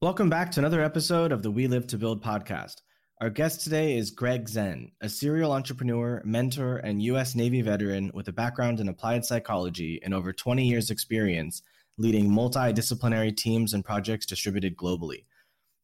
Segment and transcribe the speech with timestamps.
[0.00, 2.82] Welcome back to another episode of the We Live to Build podcast.
[3.20, 7.34] Our guest today is Greg Zen, a serial entrepreneur, mentor, and U.S.
[7.34, 11.62] Navy veteran with a background in applied psychology and over 20 years' experience
[11.96, 15.24] leading multidisciplinary teams and projects distributed globally.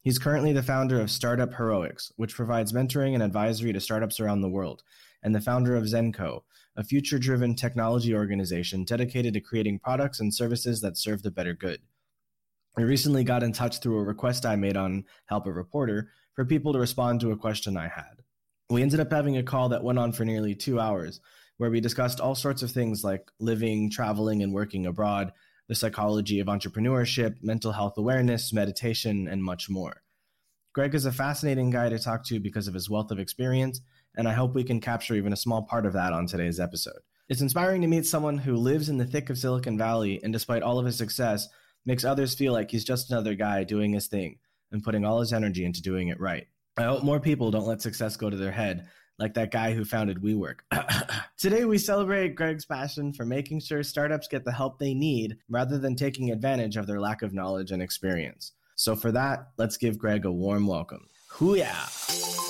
[0.01, 4.43] He's currently the founder of Startup Heroics, which provides mentoring and advisory to startups around
[4.43, 4.85] the world,
[5.25, 6.43] and the founder of Zenco,
[6.77, 11.53] a future driven technology organization dedicated to creating products and services that serve the better
[11.53, 11.81] good.
[12.77, 16.45] I recently got in touch through a request I made on Help a Reporter for
[16.45, 18.23] people to respond to a question I had.
[18.69, 21.21] We ended up having a call that went on for nearly two hours,
[21.59, 25.33] where we discussed all sorts of things like living, traveling, and working abroad,
[25.69, 30.03] the psychology of entrepreneurship, mental health awareness, meditation, and much more.
[30.73, 33.81] Greg is a fascinating guy to talk to because of his wealth of experience,
[34.17, 36.99] and I hope we can capture even a small part of that on today's episode.
[37.29, 40.63] It's inspiring to meet someone who lives in the thick of Silicon Valley and, despite
[40.63, 41.49] all of his success,
[41.87, 44.39] makes others feel like he's just another guy doing his thing
[44.73, 46.47] and putting all his energy into doing it right.
[46.77, 49.85] I hope more people don't let success go to their head, like that guy who
[49.85, 50.61] founded WeWork.
[51.39, 55.79] Today, we celebrate Greg's passion for making sure startups get the help they need rather
[55.79, 58.53] than taking advantage of their lack of knowledge and experience.
[58.75, 61.07] So, for that, let's give Greg a warm welcome.
[61.31, 62.44] Hooyah!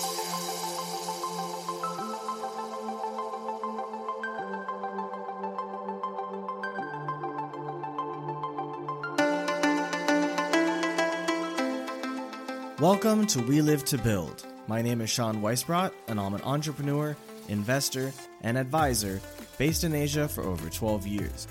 [12.84, 14.46] Welcome to We Live to Build.
[14.66, 17.16] My name is Sean Weisbrot, and I'm an entrepreneur,
[17.48, 19.22] investor, and advisor
[19.56, 21.48] based in Asia for over 12 years.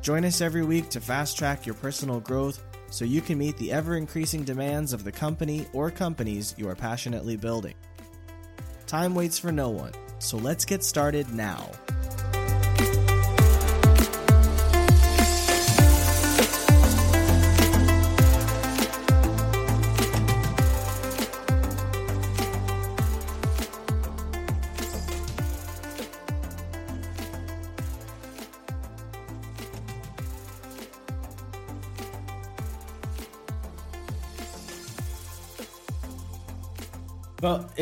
[0.00, 3.72] Join us every week to fast track your personal growth so you can meet the
[3.72, 7.74] ever increasing demands of the company or companies you are passionately building.
[8.86, 11.70] Time waits for no one, so let's get started now.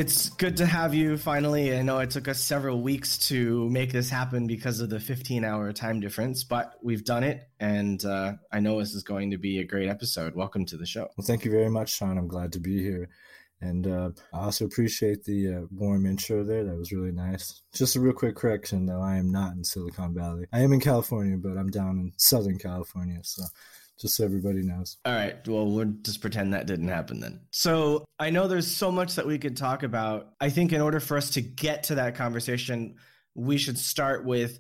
[0.03, 1.79] It's good to have you finally.
[1.79, 5.45] I know it took us several weeks to make this happen because of the 15
[5.45, 7.49] hour time difference, but we've done it.
[7.61, 10.35] And uh, I know this is going to be a great episode.
[10.35, 11.03] Welcome to the show.
[11.17, 12.19] Well, thank you very much, Sean.
[12.19, 13.11] I'm glad to be here.
[13.61, 16.65] And uh, I also appreciate the uh, warm intro there.
[16.65, 17.63] That was really nice.
[17.73, 19.01] Just a real quick correction, though.
[19.01, 20.47] I am not in Silicon Valley.
[20.53, 23.21] I am in California, but I'm down in Southern California.
[23.23, 23.45] So
[24.03, 24.99] just so everybody knows.
[25.05, 25.37] All right.
[25.49, 27.41] Well, we'll just pretend that didn't happen then.
[27.51, 30.33] So I know there's so much that we could talk about.
[30.41, 32.97] I think in order for us to get to that conversation,
[33.35, 34.59] we should start with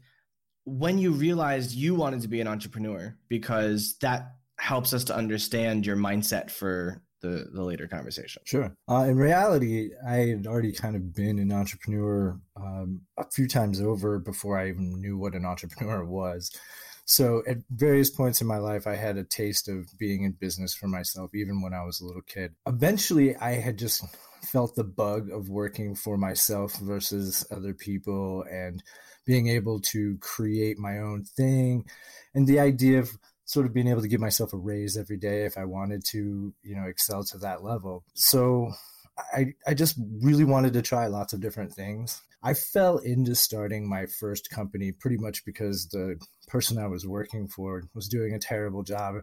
[0.64, 5.84] when you realized you wanted to be an entrepreneur, because that helps us to understand
[5.84, 8.42] your mindset for the, the later conversation.
[8.44, 8.72] Sure.
[8.88, 13.80] Uh, in reality, I had already kind of been an entrepreneur um, a few times
[13.80, 16.50] over before I even knew what an entrepreneur was.
[17.04, 20.74] So at various points in my life, I had a taste of being in business
[20.74, 22.54] for myself, even when I was a little kid.
[22.66, 24.04] Eventually, I had just
[24.42, 28.82] felt the bug of working for myself versus other people and
[29.24, 31.84] being able to create my own thing
[32.34, 33.10] and the idea of
[33.44, 36.54] sort of being able to give myself a raise every day if I wanted to,
[36.62, 38.04] you know, excel to that level.
[38.14, 38.72] So
[39.32, 42.22] I, I just really wanted to try lots of different things.
[42.42, 47.46] I fell into starting my first company pretty much because the person I was working
[47.46, 49.16] for was doing a terrible job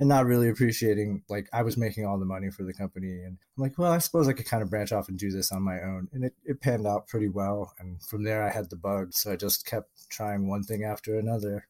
[0.00, 3.38] and not really appreciating like I was making all the money for the company and
[3.56, 5.62] I'm like, well, I suppose I could kind of branch off and do this on
[5.62, 6.08] my own.
[6.12, 7.72] And it, it panned out pretty well.
[7.78, 9.14] And from there I had the bug.
[9.14, 11.66] So I just kept trying one thing after another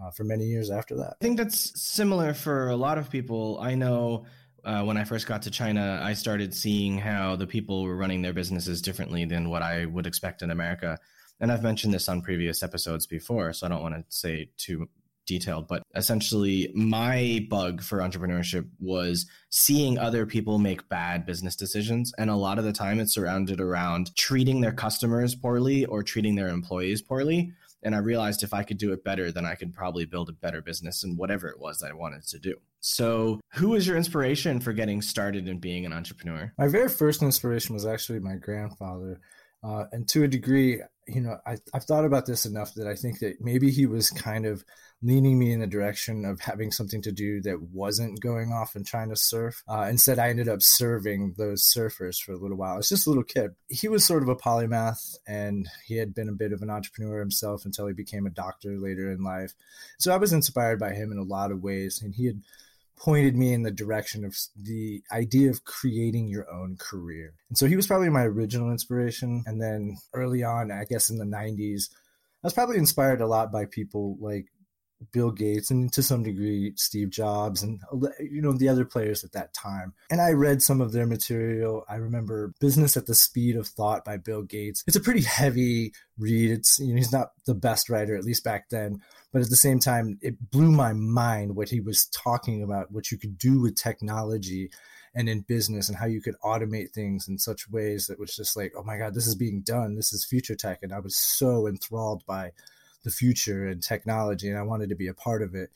[0.00, 1.16] uh, for many years after that.
[1.20, 3.58] I think that's similar for a lot of people.
[3.60, 4.26] I know
[4.64, 8.22] uh, when I first got to China, I started seeing how the people were running
[8.22, 10.98] their businesses differently than what I would expect in America.
[11.40, 14.88] And I've mentioned this on previous episodes before, so I don't want to say too
[15.26, 22.12] detailed, but essentially, my bug for entrepreneurship was seeing other people make bad business decisions.
[22.18, 26.34] And a lot of the time, it's surrounded around treating their customers poorly or treating
[26.34, 27.52] their employees poorly.
[27.82, 30.32] And I realized if I could do it better, then I could probably build a
[30.32, 32.56] better business in whatever it was that I wanted to do.
[32.86, 36.52] So, who was your inspiration for getting started in being an entrepreneur?
[36.58, 39.22] My very first inspiration was actually my grandfather.
[39.62, 42.94] Uh, and to a degree, you know, I, I've thought about this enough that I
[42.94, 44.66] think that maybe he was kind of
[45.00, 48.86] leaning me in the direction of having something to do that wasn't going off and
[48.86, 49.62] trying to surf.
[49.66, 52.74] Uh, instead, I ended up serving those surfers for a little while.
[52.74, 53.52] I was just a little kid.
[53.70, 57.20] He was sort of a polymath and he had been a bit of an entrepreneur
[57.20, 59.54] himself until he became a doctor later in life.
[59.98, 62.02] So I was inspired by him in a lot of ways.
[62.02, 62.42] And he had
[62.96, 67.34] pointed me in the direction of the idea of creating your own career.
[67.48, 69.42] And so he was probably my original inspiration.
[69.46, 71.90] And then early on, I guess in the 90s,
[72.42, 74.46] I was probably inspired a lot by people like
[75.12, 77.80] Bill Gates and to some degree Steve Jobs and
[78.20, 79.92] you know the other players at that time.
[80.10, 81.84] And I read some of their material.
[81.88, 84.84] I remember Business at the Speed of Thought by Bill Gates.
[84.86, 86.50] It's a pretty heavy read.
[86.50, 89.00] It's you know he's not the best writer at least back then,
[89.34, 93.10] but at the same time it blew my mind what he was talking about what
[93.10, 94.70] you could do with technology
[95.12, 98.56] and in business and how you could automate things in such ways that was just
[98.56, 99.96] like, oh my God, this is being done.
[99.96, 100.78] This is future tech.
[100.82, 102.52] And I was so enthralled by
[103.02, 105.70] the future and technology, and I wanted to be a part of it.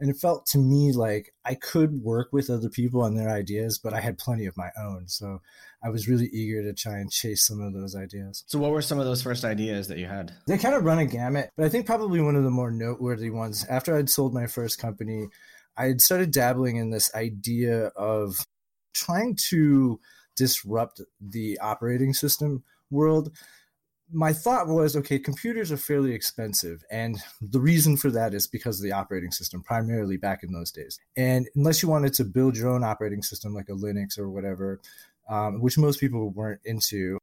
[0.00, 3.78] And it felt to me like I could work with other people on their ideas,
[3.78, 5.08] but I had plenty of my own.
[5.08, 5.40] So
[5.82, 8.44] I was really eager to try and chase some of those ideas.
[8.46, 10.32] So, what were some of those first ideas that you had?
[10.46, 13.30] They kind of run a gamut, but I think probably one of the more noteworthy
[13.30, 15.28] ones after I'd sold my first company,
[15.76, 18.46] I had started dabbling in this idea of
[18.92, 20.00] trying to
[20.36, 23.30] disrupt the operating system world
[24.10, 28.78] my thought was okay computers are fairly expensive and the reason for that is because
[28.78, 30.98] of the operating system primarily back in those days.
[31.16, 34.80] And unless you wanted to build your own operating system like a linux or whatever
[35.28, 37.18] um, which most people weren't into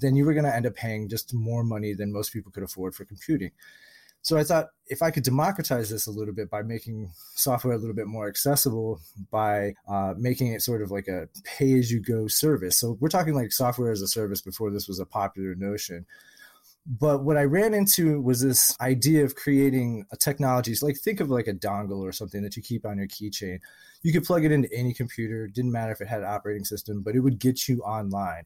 [0.00, 2.62] then you were going to end up paying just more money than most people could
[2.62, 3.50] afford for computing
[4.28, 7.78] so I thought if I could democratize this a little bit by making software a
[7.78, 11.98] little bit more accessible, by uh, making it sort of like a pay as you
[11.98, 12.76] go service.
[12.76, 16.04] So we're talking like software as a service before this was a popular notion.
[16.86, 20.74] But what I ran into was this idea of creating a technology.
[20.74, 23.60] So like think of like a dongle or something that you keep on your keychain.
[24.02, 25.46] You could plug it into any computer.
[25.46, 28.44] Didn't matter if it had an operating system, but it would get you online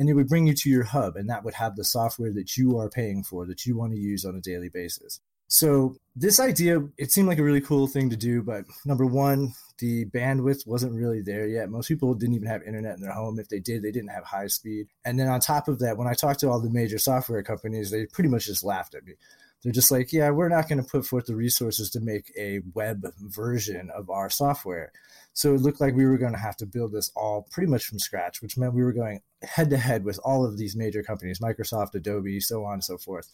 [0.00, 2.56] and it would bring you to your hub and that would have the software that
[2.56, 5.20] you are paying for that you want to use on a daily basis.
[5.46, 9.52] So this idea it seemed like a really cool thing to do but number one
[9.78, 11.68] the bandwidth wasn't really there yet.
[11.68, 13.38] Most people didn't even have internet in their home.
[13.38, 14.86] If they did they didn't have high speed.
[15.04, 17.90] And then on top of that when i talked to all the major software companies
[17.90, 19.12] they pretty much just laughed at me
[19.62, 22.60] they're just like yeah we're not going to put forth the resources to make a
[22.74, 24.92] web version of our software.
[25.32, 27.84] So it looked like we were going to have to build this all pretty much
[27.84, 31.02] from scratch, which meant we were going head to head with all of these major
[31.02, 33.30] companies, Microsoft, Adobe, so on and so forth,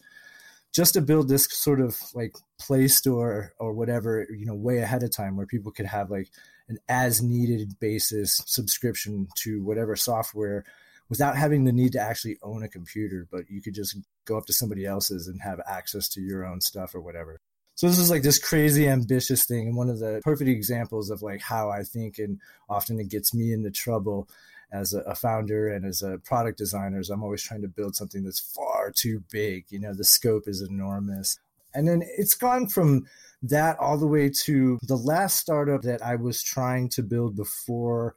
[0.73, 5.03] just to build this sort of like Play Store or whatever, you know, way ahead
[5.03, 6.29] of time where people could have like
[6.69, 10.65] an as needed basis subscription to whatever software
[11.09, 14.45] without having the need to actually own a computer, but you could just go up
[14.45, 17.39] to somebody else's and have access to your own stuff or whatever.
[17.75, 21.21] So this is like this crazy ambitious thing, and one of the perfect examples of
[21.21, 24.27] like how I think, and often it gets me into trouble
[24.71, 26.99] as a, founder and as a product designer.
[26.99, 29.65] Is I'm always trying to build something that's far too big.
[29.69, 31.37] You know, the scope is enormous,
[31.75, 33.05] and then it's gone from
[33.43, 38.15] that all the way to the last startup that I was trying to build before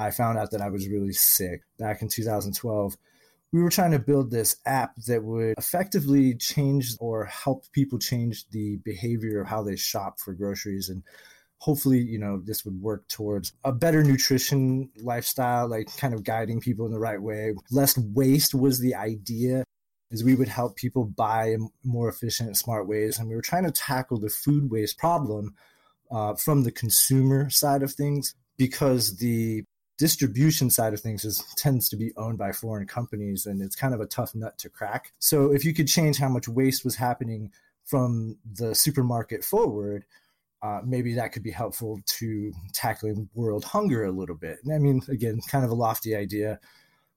[0.00, 2.96] I found out that I was really sick back in 2012
[3.52, 8.48] we were trying to build this app that would effectively change or help people change
[8.50, 10.88] the behavior of how they shop for groceries.
[10.88, 11.02] And
[11.58, 16.60] hopefully you know this would work towards a better nutrition lifestyle like kind of guiding
[16.60, 17.54] people in the right way.
[17.70, 19.64] Less waste was the idea
[20.10, 23.18] is we would help people buy in more efficient smart ways.
[23.18, 25.54] And we were trying to tackle the food waste problem
[26.10, 29.64] uh, from the consumer side of things because the
[30.00, 33.92] distribution side of things is tends to be owned by foreign companies and it's kind
[33.92, 35.12] of a tough nut to crack.
[35.18, 37.52] So if you could change how much waste was happening
[37.84, 40.06] from the supermarket forward
[40.62, 44.58] uh, maybe that could be helpful to tackling world hunger a little bit.
[44.64, 46.58] And i mean again kind of a lofty idea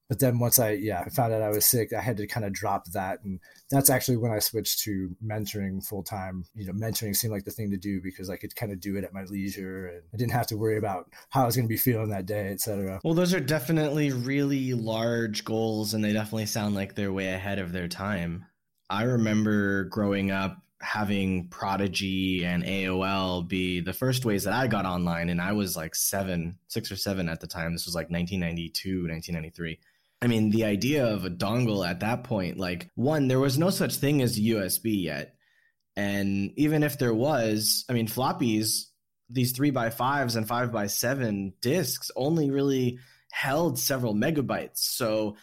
[0.10, 2.46] but then once I yeah I found out I was sick, I had to kind
[2.46, 6.46] of drop that, and that's actually when I switched to mentoring full time.
[6.56, 8.98] You know, mentoring seemed like the thing to do because I could kind of do
[8.98, 11.68] it at my leisure, and I didn't have to worry about how I was going
[11.68, 13.00] to be feeling that day, etc.
[13.04, 17.60] Well, those are definitely really large goals, and they definitely sound like they're way ahead
[17.60, 18.46] of their time.
[18.90, 24.86] I remember growing up having Prodigy and AOL be the first ways that I got
[24.86, 27.72] online, and I was like seven, six or seven at the time.
[27.72, 29.80] This was like 1992, 1993
[30.24, 33.70] I mean, the idea of a dongle at that point, like, one, there was no
[33.70, 35.36] such thing as USB yet.
[35.98, 38.86] And even if there was, I mean, floppies,
[39.30, 43.00] these three by fives and five by seven disks only really
[43.34, 44.78] held several megabytes.
[44.78, 45.36] So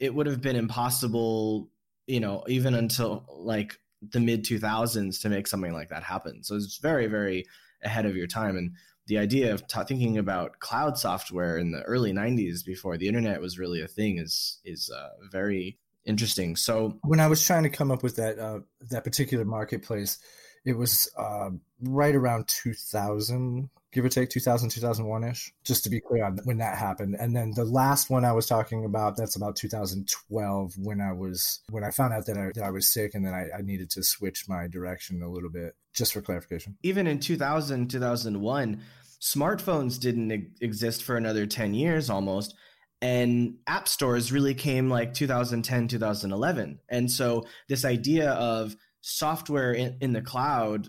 [0.00, 1.70] it would have been impossible,
[2.08, 6.42] you know, even until like the mid 2000s to make something like that happen.
[6.42, 7.44] So it's very, very
[7.84, 8.56] ahead of your time.
[8.56, 8.72] And
[9.10, 13.58] the idea of thinking about cloud software in the early 90s before the internet was
[13.58, 17.90] really a thing is is uh, very interesting so when i was trying to come
[17.90, 20.18] up with that uh, that particular marketplace
[20.64, 21.50] It was uh,
[21.82, 26.58] right around 2000, give or take 2000, 2001 ish, just to be clear on when
[26.58, 27.16] that happened.
[27.18, 31.60] And then the last one I was talking about, that's about 2012 when I was,
[31.70, 33.90] when I found out that I, that I was sick and then I, I needed
[33.92, 36.76] to switch my direction a little bit, just for clarification.
[36.82, 38.82] Even in 2000, 2001,
[39.20, 42.54] smartphones didn't exist for another 10 years almost
[43.02, 49.96] and app stores really came like 2010 2011 and so this idea of software in,
[50.00, 50.88] in, the cloud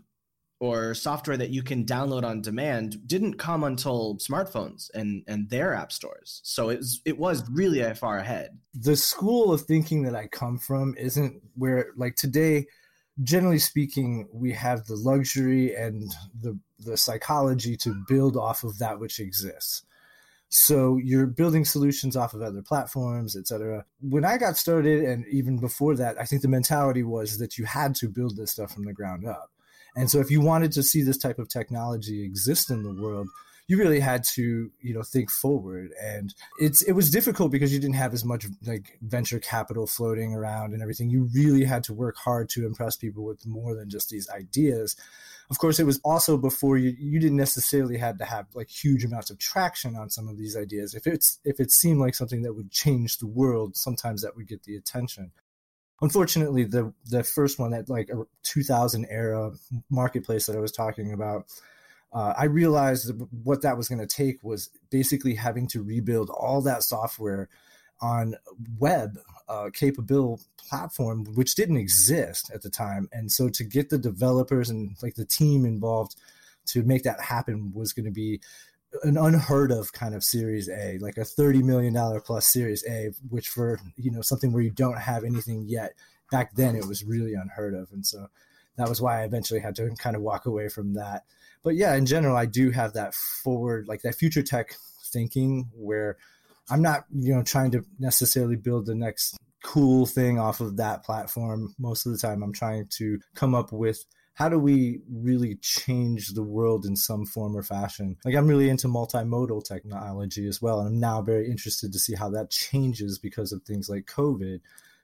[0.62, 5.74] or software that you can download on demand didn't come until smartphones and and their
[5.74, 6.40] app stores.
[6.44, 8.60] So it was it was really far ahead.
[8.74, 12.68] The school of thinking that i come from isn't where like today
[13.24, 19.00] generally speaking we have the luxury and the the psychology to build off of that
[19.00, 19.84] which exists
[20.54, 23.86] so you're building solutions off of other platforms, et cetera.
[24.02, 27.64] When I got started, and even before that, I think the mentality was that you
[27.64, 29.50] had to build this stuff from the ground up.
[29.96, 33.30] And so if you wanted to see this type of technology exist in the world,
[33.72, 35.92] you really had to you know think forward.
[36.04, 40.34] And it's it was difficult because you didn't have as much like venture capital floating
[40.34, 41.10] around and everything.
[41.10, 44.98] You really had to work hard to impress people with more than just these ideas.
[45.50, 49.06] Of course it was also before you you didn't necessarily have to have like huge
[49.06, 50.94] amounts of traction on some of these ideas.
[50.94, 54.50] If it's if it seemed like something that would change the world sometimes that would
[54.50, 55.32] get the attention.
[56.02, 59.52] Unfortunately the the first one that like a 2000 era
[59.90, 61.46] marketplace that i was talking about
[62.14, 63.12] uh, I realized
[63.44, 67.50] what that was going to take was basically having to rebuild all that software
[68.02, 68.36] on
[68.80, 73.08] web uh, capable platform, which didn't exist at the time.
[73.14, 76.16] And so to get the developers and like the team involved
[76.68, 78.42] to make that happen was going to be
[79.04, 83.48] an unheard of kind of series A, like a $30 million plus series A, which
[83.48, 85.94] for, you know, something where you don't have anything yet
[86.30, 87.92] back then, it was really unheard of.
[87.92, 88.28] And so
[88.78, 91.24] that was why I eventually had to kind of walk away from that
[91.64, 94.76] but yeah, in general, I do have that forward, like that future tech
[95.12, 96.18] thinking where
[96.70, 101.04] I'm not, you know, trying to necessarily build the next cool thing off of that
[101.04, 101.76] platform.
[101.78, 106.30] Most of the time, I'm trying to come up with how do we really change
[106.30, 108.18] the world in some form or fashion?
[108.26, 112.16] Like I'm really into multimodal technology as well, and I'm now very interested to see
[112.16, 114.62] how that changes because of things like COVID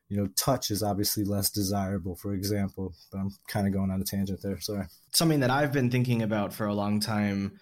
[0.09, 2.93] you know, touch is obviously less desirable, for example.
[3.11, 4.59] But I'm kind of going on a tangent there.
[4.59, 4.85] Sorry.
[5.11, 7.59] Something that I've been thinking about for a long time,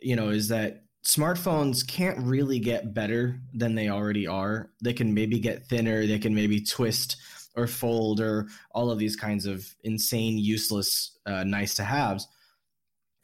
[0.00, 4.70] you know, is that smartphones can't really get better than they already are.
[4.82, 7.16] They can maybe get thinner, they can maybe twist
[7.54, 12.26] or fold or all of these kinds of insane, useless, uh, nice to haves.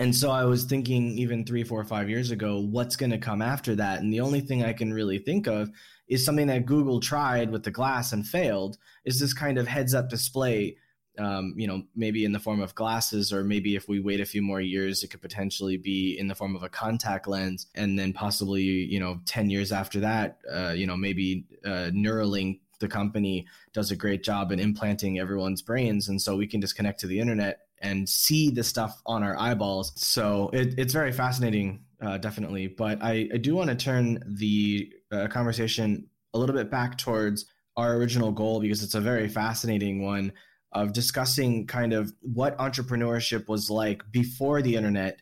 [0.00, 3.43] And so I was thinking even three, four, five years ago, what's going to come
[3.43, 4.00] after that?
[4.00, 5.71] And the only thing I can really think of
[6.07, 9.95] is something that Google tried with the glass and failed is this kind of heads
[9.95, 10.76] up display.
[11.19, 14.25] Um, you know, maybe in the form of glasses, or maybe if we wait a
[14.25, 17.67] few more years, it could potentially be in the form of a contact lens.
[17.75, 22.61] And then possibly, you know, 10 years after that, uh, you know, maybe uh, Neuralink,
[22.78, 26.09] the company, does a great job in implanting everyone's brains.
[26.09, 29.38] And so we can just connect to the internet and see the stuff on our
[29.38, 29.92] eyeballs.
[29.97, 32.68] So it, it's very fascinating, uh, definitely.
[32.68, 37.47] But I, I do want to turn the uh, conversation a little bit back towards
[37.76, 40.32] our original goal because it's a very fascinating one
[40.73, 45.20] of discussing kind of what entrepreneurship was like before the internet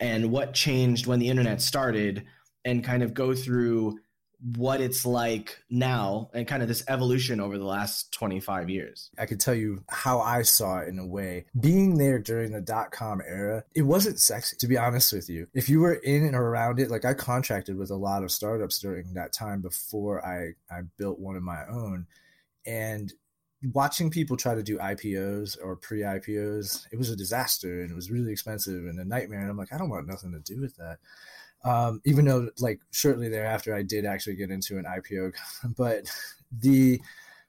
[0.00, 2.24] and what changed when the internet started
[2.64, 3.98] and kind of go through
[4.56, 9.10] what it's like now and kind of this evolution over the last 25 years.
[9.18, 11.46] I could tell you how I saw it in a way.
[11.58, 15.46] Being there during the dot com era, it wasn't sexy, to be honest with you.
[15.54, 18.78] If you were in and around it, like I contracted with a lot of startups
[18.78, 22.06] during that time before I, I built one of my own.
[22.66, 23.12] And
[23.72, 27.94] watching people try to do IPOs or pre IPOs, it was a disaster and it
[27.94, 29.40] was really expensive and a nightmare.
[29.40, 30.98] And I'm like, I don't want nothing to do with that.
[31.64, 35.32] Um, even though like shortly thereafter I did actually get into an IPO,
[35.76, 36.04] but
[36.52, 37.00] the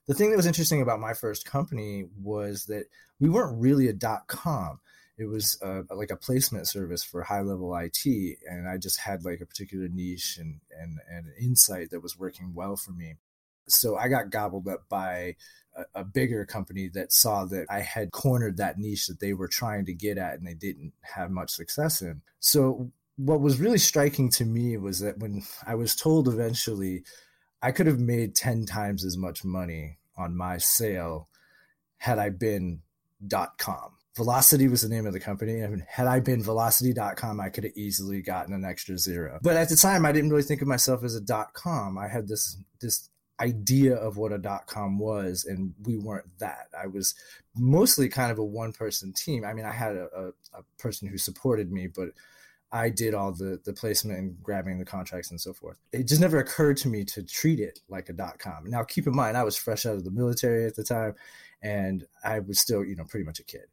[0.08, 2.86] the thing that was interesting about my first company was that
[3.20, 4.80] we weren't really a dot com.
[5.18, 8.06] It was uh, like a placement service for high level IT,
[8.50, 12.54] and I just had like a particular niche and and and insight that was working
[12.54, 13.16] well for me.
[13.68, 15.36] So I got gobbled up by
[15.76, 19.48] a, a bigger company that saw that I had cornered that niche that they were
[19.48, 22.22] trying to get at, and they didn't have much success in.
[22.40, 27.04] So what was really striking to me was that when I was told eventually
[27.62, 31.30] I could have made 10 times as much money on my sale
[31.98, 32.82] had I been
[33.26, 33.92] dot .com.
[34.16, 35.64] Velocity was the name of the company.
[35.64, 39.40] I mean, had I been velocity.com, I could have easily gotten an extra zero.
[39.42, 41.98] But at the time, I didn't really think of myself as a dot .com.
[41.98, 46.68] I had this this idea of what a dot com was and we weren't that
[46.82, 47.14] i was
[47.58, 51.08] mostly kind of a one person team i mean i had a, a, a, person
[51.08, 52.12] who supported me but
[52.72, 55.78] i did all the the placement and grabbing the contracts and so forth.
[55.92, 58.66] It just never occurred to me to treat it like a dot com.
[58.66, 61.16] Now keep in mind i was fresh out of the military at the time
[61.62, 63.66] and i was still you know pretty much a kid.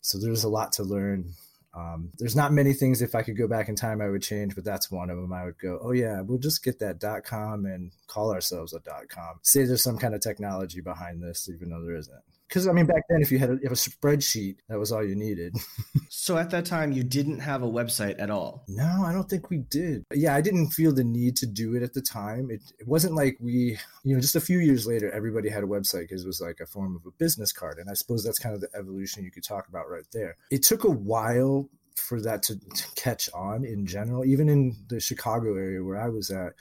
[0.00, 1.32] So there's a lot to learn.
[1.72, 4.56] Um, there's not many things if I could go back in time I would change,
[4.56, 5.32] but that's one of them.
[5.32, 8.80] I would go, oh yeah, we'll just get that dot com and call ourselves a
[8.80, 9.38] dot com.
[9.42, 12.86] Say there's some kind of technology behind this, even though there isn't because I mean,
[12.86, 15.56] back then, if you had a, a spreadsheet, that was all you needed.
[16.08, 18.64] so at that time, you didn't have a website at all.
[18.66, 20.04] No, I don't think we did.
[20.12, 22.50] Yeah, I didn't feel the need to do it at the time.
[22.50, 25.68] It, it wasn't like we, you know, just a few years later, everybody had a
[25.68, 28.40] website because it was like a form of a business card, and I suppose that's
[28.40, 30.36] kind of the evolution you could talk about right there.
[30.50, 34.98] It took a while for that to, to catch on in general, even in the
[34.98, 36.54] Chicago area where I was at.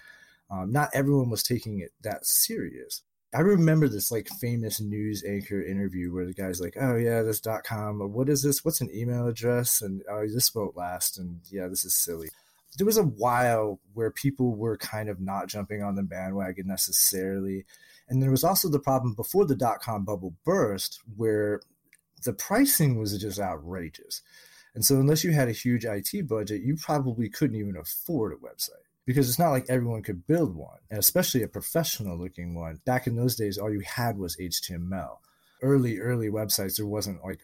[0.52, 3.04] Um, not everyone was taking it that serious.
[3.34, 7.40] I remember this like famous news anchor interview where the guy's like, "Oh yeah, this
[7.40, 8.02] dot com.
[8.02, 8.66] Uh, what is this?
[8.66, 9.82] What's an email address?
[9.82, 11.20] And oh, this won't last.
[11.20, 12.30] And yeah, this is silly."
[12.78, 17.66] There was a while where people were kind of not jumping on the bandwagon necessarily,
[18.08, 21.62] and there was also the problem before the dot com bubble burst where
[22.24, 24.24] the pricing was just outrageous.
[24.74, 28.38] And so, unless you had a huge IT budget, you probably couldn't even afford a
[28.38, 32.80] website because it's not like everyone could build one, and especially a professional looking one.
[32.86, 35.18] Back in those days, all you had was HTML.
[35.64, 37.40] Early, early websites, there wasn't like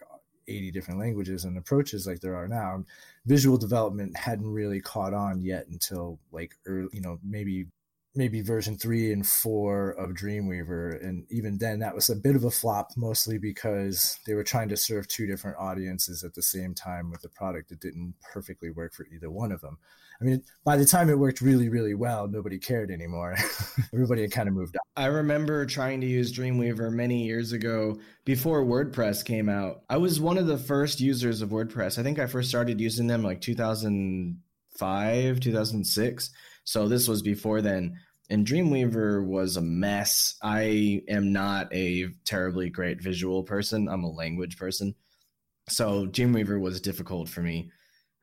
[0.46, 2.84] 80 different languages and approaches like there are now.
[3.24, 7.66] Visual development hadn't really caught on yet until like early, you know, maybe
[8.16, 11.04] maybe version three and four of Dreamweaver.
[11.04, 14.68] And even then, that was a bit of a flop, mostly because they were trying
[14.70, 18.70] to serve two different audiences at the same time with a product that didn't perfectly
[18.70, 19.78] work for either one of them.
[20.20, 23.36] I mean, by the time it worked really, really well, nobody cared anymore.
[23.92, 24.80] Everybody had kind of moved on.
[25.02, 29.82] I remember trying to use Dreamweaver many years ago before WordPress came out.
[29.90, 31.98] I was one of the first users of WordPress.
[31.98, 36.30] I think I first started using them like 2005, 2006.
[36.64, 37.98] So this was before then.
[38.28, 40.36] And Dreamweaver was a mess.
[40.42, 43.88] I am not a terribly great visual person.
[43.88, 44.94] I'm a language person.
[45.68, 47.70] So Dreamweaver was difficult for me.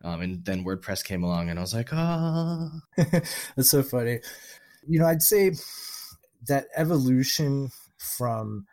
[0.04, 2.69] Um, and then WordPress came along, and I was like, ah.
[2.97, 3.04] Oh.
[3.56, 4.19] That's so funny.
[4.86, 5.54] You know, I'd say
[6.47, 8.65] that evolution from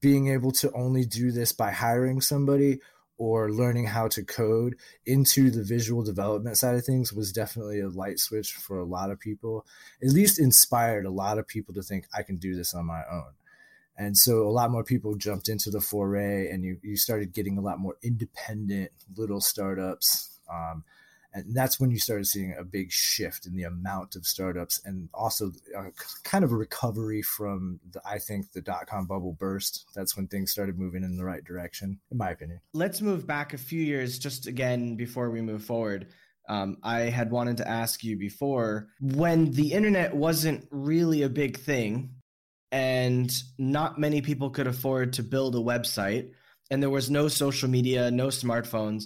[0.00, 2.80] being able to only do this by hiring somebody
[3.22, 4.74] or learning how to code
[5.06, 9.12] into the visual development side of things was definitely a light switch for a lot
[9.12, 9.64] of people.
[10.02, 13.02] At least inspired a lot of people to think I can do this on my
[13.08, 13.30] own.
[13.96, 17.58] And so a lot more people jumped into the foray, and you, you started getting
[17.58, 20.40] a lot more independent little startups.
[20.52, 20.82] Um,
[21.34, 25.08] and that's when you started seeing a big shift in the amount of startups and
[25.14, 25.84] also a,
[26.24, 29.86] kind of a recovery from the, i think the dot-com bubble burst.
[29.94, 32.60] That's when things started moving in the right direction in my opinion.
[32.74, 36.08] Let's move back a few years just again before we move forward.
[36.48, 41.56] Um, i had wanted to ask you before when the internet wasn't really a big
[41.56, 42.16] thing
[42.72, 46.30] and not many people could afford to build a website
[46.70, 49.04] and there was no social media no smartphones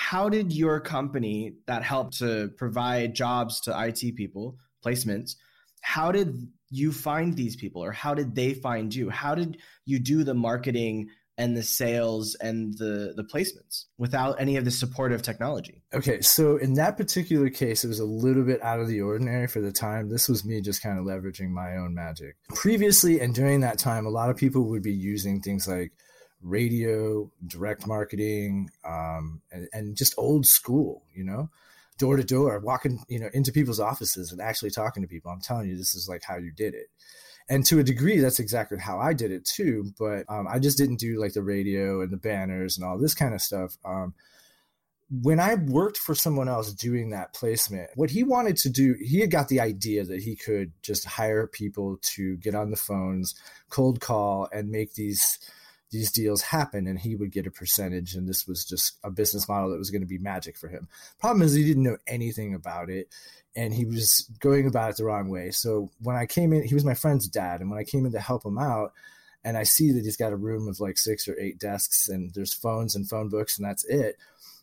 [0.00, 5.34] how did your company that helped to provide jobs to IT people placements
[5.82, 9.98] how did you find these people or how did they find you how did you
[9.98, 15.22] do the marketing and the sales and the the placements without any of the supportive
[15.22, 15.82] technology.
[15.94, 19.46] Okay, so in that particular case, it was a little bit out of the ordinary
[19.46, 20.10] for the time.
[20.10, 22.36] This was me just kind of leveraging my own magic.
[22.54, 25.92] Previously and during that time, a lot of people would be using things like
[26.42, 31.50] radio, direct marketing, um, and, and just old school, you know,
[31.98, 35.30] door to door, walking, you know, into people's offices and actually talking to people.
[35.30, 36.88] I'm telling you, this is like how you did it.
[37.48, 40.78] And to a degree that's exactly how i did it too but um, i just
[40.78, 43.76] didn't do like the radio and the banners and all this kind of stuff.
[43.84, 44.14] Um,
[45.10, 49.18] when i worked for someone else doing that placement what he wanted to do he
[49.18, 53.34] had got the idea that he could just hire people to get on the phones
[53.68, 55.40] cold call and make these
[55.90, 59.48] these deals happen and he would get a percentage and this was just a business
[59.48, 62.54] model that was going to be magic for him problem is he didn't know anything
[62.54, 63.08] about it
[63.56, 65.50] and he was going about it the wrong way.
[65.50, 68.12] So when I came in, he was my friend's dad, and when I came in
[68.12, 68.92] to help him out,
[69.44, 72.32] and I see that he's got a room of like six or eight desks, and
[72.34, 74.16] there's phones and phone books, and that's it.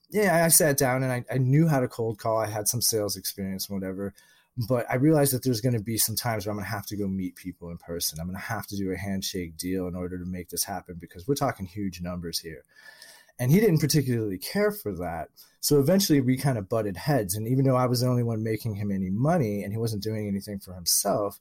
[0.10, 2.38] Yeah, I sat down and I, I knew how to cold call.
[2.38, 4.14] I had some sales experience, whatever.
[4.68, 6.88] But I realized that there's going to be some times where I'm going to have
[6.88, 8.20] to go meet people in person.
[8.20, 10.98] I'm going to have to do a handshake deal in order to make this happen
[11.00, 12.64] because we're talking huge numbers here.
[13.40, 15.30] And he didn't particularly care for that.
[15.60, 17.36] So eventually we kind of butted heads.
[17.36, 20.02] And even though I was the only one making him any money and he wasn't
[20.02, 21.40] doing anything for himself,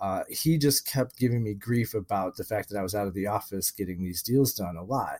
[0.00, 3.14] uh, he just kept giving me grief about the fact that I was out of
[3.14, 5.18] the office getting these deals done a lot.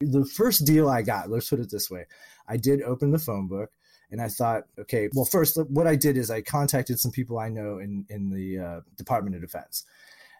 [0.00, 2.06] The first deal I got, let's put it this way
[2.48, 3.70] I did open the phone book
[4.10, 7.48] and I thought, okay, well, first, what I did is I contacted some people I
[7.48, 9.84] know in, in the uh, Department of Defense.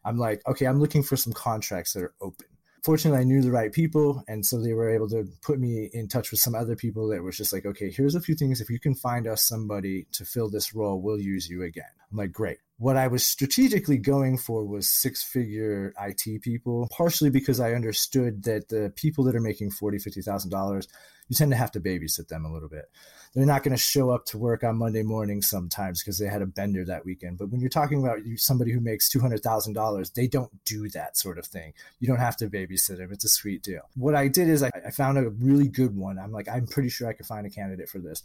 [0.05, 2.47] I'm like, okay, I'm looking for some contracts that are open
[2.83, 6.09] fortunately, I knew the right people, and so they were able to put me in
[6.09, 8.61] touch with some other people that was just like, okay, here's a few things.
[8.61, 11.85] If you can find us somebody to fill this role, we'll use you again.
[12.11, 12.59] I'm like, great.
[12.79, 18.45] What I was strategically going for was six figure IT people, partially because I understood
[18.45, 20.89] that the people that are making forty, fifty thousand dollars,
[21.31, 22.91] you tend to have to babysit them a little bit
[23.33, 26.43] they're not going to show up to work on Monday morning sometimes because they had
[26.43, 27.39] a bender that weekend.
[27.39, 31.47] But when you're talking about somebody who makes $200,000, they don't do that sort of
[31.47, 31.73] thing.
[32.01, 33.13] You don't have to babysit them.
[33.13, 33.83] It's a sweet deal.
[33.95, 36.19] What I did is I, I found a really good one.
[36.19, 38.25] I'm like, I'm pretty sure I could find a candidate for this.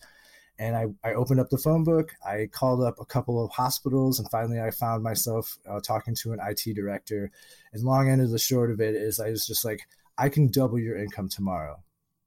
[0.57, 2.15] And I, I opened up the phone book.
[2.25, 6.31] I called up a couple of hospitals, and finally I found myself uh, talking to
[6.31, 7.29] an IT director.
[7.73, 9.81] And long end of the short of it is I was just like,
[10.17, 11.83] I can double your income tomorrow.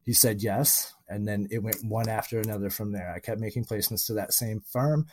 [0.09, 3.13] He said yes and then it went one after another from there.
[3.15, 5.07] I kept making placements to that same firm.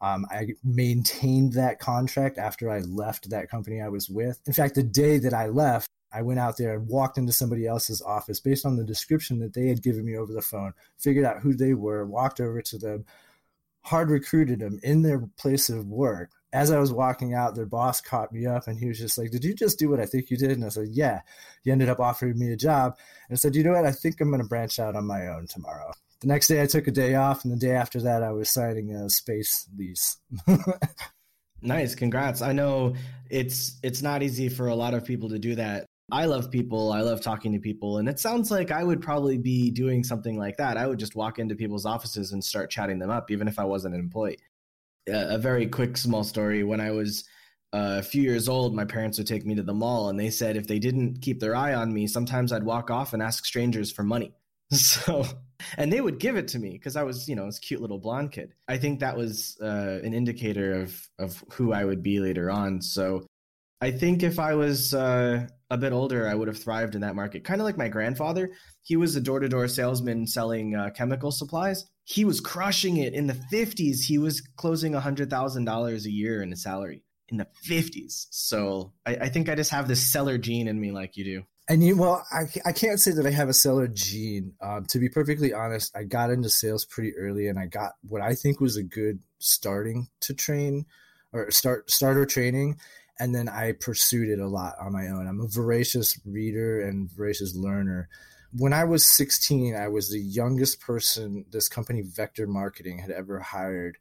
[0.00, 4.40] Um, I maintained that contract after I left that company I was with.
[4.48, 7.68] In fact, the day that I left, I went out there and walked into somebody
[7.68, 11.24] else's office based on the description that they had given me over the phone, figured
[11.24, 13.04] out who they were, walked over to them,
[13.82, 18.00] hard recruited them in their place of work, as I was walking out, their boss
[18.00, 20.30] caught me up and he was just like, Did you just do what I think
[20.30, 20.50] you did?
[20.50, 21.20] And I said, Yeah.
[21.64, 22.96] He ended up offering me a job.
[23.28, 23.86] And I said, You know what?
[23.86, 25.92] I think I'm going to branch out on my own tomorrow.
[26.20, 27.44] The next day, I took a day off.
[27.44, 30.18] And the day after that, I was signing a space lease.
[31.62, 31.94] nice.
[31.94, 32.42] Congrats.
[32.42, 32.94] I know
[33.30, 35.86] it's it's not easy for a lot of people to do that.
[36.10, 36.92] I love people.
[36.92, 37.96] I love talking to people.
[37.96, 40.76] And it sounds like I would probably be doing something like that.
[40.76, 43.64] I would just walk into people's offices and start chatting them up, even if I
[43.64, 44.36] wasn't an employee
[45.06, 46.64] a very quick small story.
[46.64, 47.24] When i was
[47.72, 50.30] uh, a few years old my parents would take me to the mall and they
[50.30, 53.44] said if they didn't keep their eye on me sometimes i'd walk off and ask
[53.44, 54.34] strangers for money.
[54.72, 55.26] So
[55.76, 57.98] and they would give it to me because i was you know this cute little
[57.98, 58.54] blonde kid.
[58.68, 62.80] I think that was uh, an indicator of of who i would be later on.
[62.80, 63.26] So
[63.82, 67.14] i think if i was uh, a bit older i would have thrived in that
[67.14, 67.44] market.
[67.44, 68.50] Kind of like my grandfather
[68.82, 73.14] he was a door-to-door salesman selling uh, chemical supplies he was crushing it.
[73.14, 77.02] In the 50s he was closing $100000 a year in a salary.
[77.28, 80.90] In the 50s so I, I, think i just have this seller gene in me
[80.92, 81.42] like you do.
[81.66, 84.52] And you well i, I can't say that i have a seller gene.
[84.60, 88.20] Um, to be perfectly honest i got into sales pretty early and i got what
[88.20, 90.84] i think was a good starting to train
[91.32, 92.78] or start starter training.
[93.18, 95.26] And then i pursued it a lot on my own.
[95.26, 98.08] I'm a voracious reader and voracious learner
[98.56, 103.40] when I was 16, I was the youngest person this company, Vector Marketing, had ever
[103.40, 103.96] hired.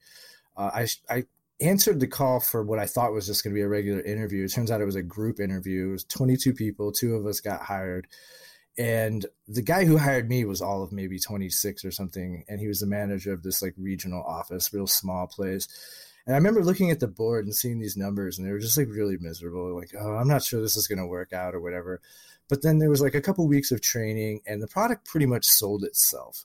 [0.58, 1.26] Uh, I, I
[1.62, 4.44] answered the call for what I thought was just going to be a regular interview.
[4.44, 5.90] It turns out it was a group interview.
[5.90, 8.08] It was 22 people, two of us got hired.
[8.82, 12.44] And the guy who hired me was all of maybe 26 or something.
[12.50, 15.68] And he was the manager of this like regional office, real small place.
[16.26, 18.80] And I remember looking at the board and seeing these numbers, and they were just
[18.80, 19.76] like really miserable.
[19.76, 22.02] Like, oh, I'm not sure this is going to work out or whatever.
[22.50, 25.46] But then there was like a couple weeks of training, and the product pretty much
[25.46, 26.44] sold itself.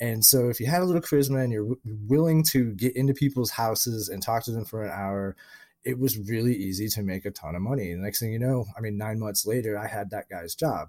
[0.00, 3.12] And so, if you had a little charisma and you're w- willing to get into
[3.12, 5.36] people's houses and talk to them for an hour,
[5.84, 7.92] it was really easy to make a ton of money.
[7.92, 10.88] The next thing you know, I mean, nine months later, I had that guy's job.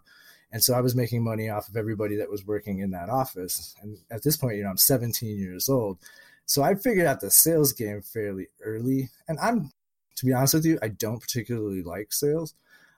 [0.54, 3.76] And so I was making money off of everybody that was working in that office.
[3.82, 5.98] And at this point, you know, I'm 17 years old.
[6.46, 9.10] So I figured out the sales game fairly early.
[9.28, 9.72] And I'm,
[10.16, 12.54] to be honest with you, I don't particularly like sales.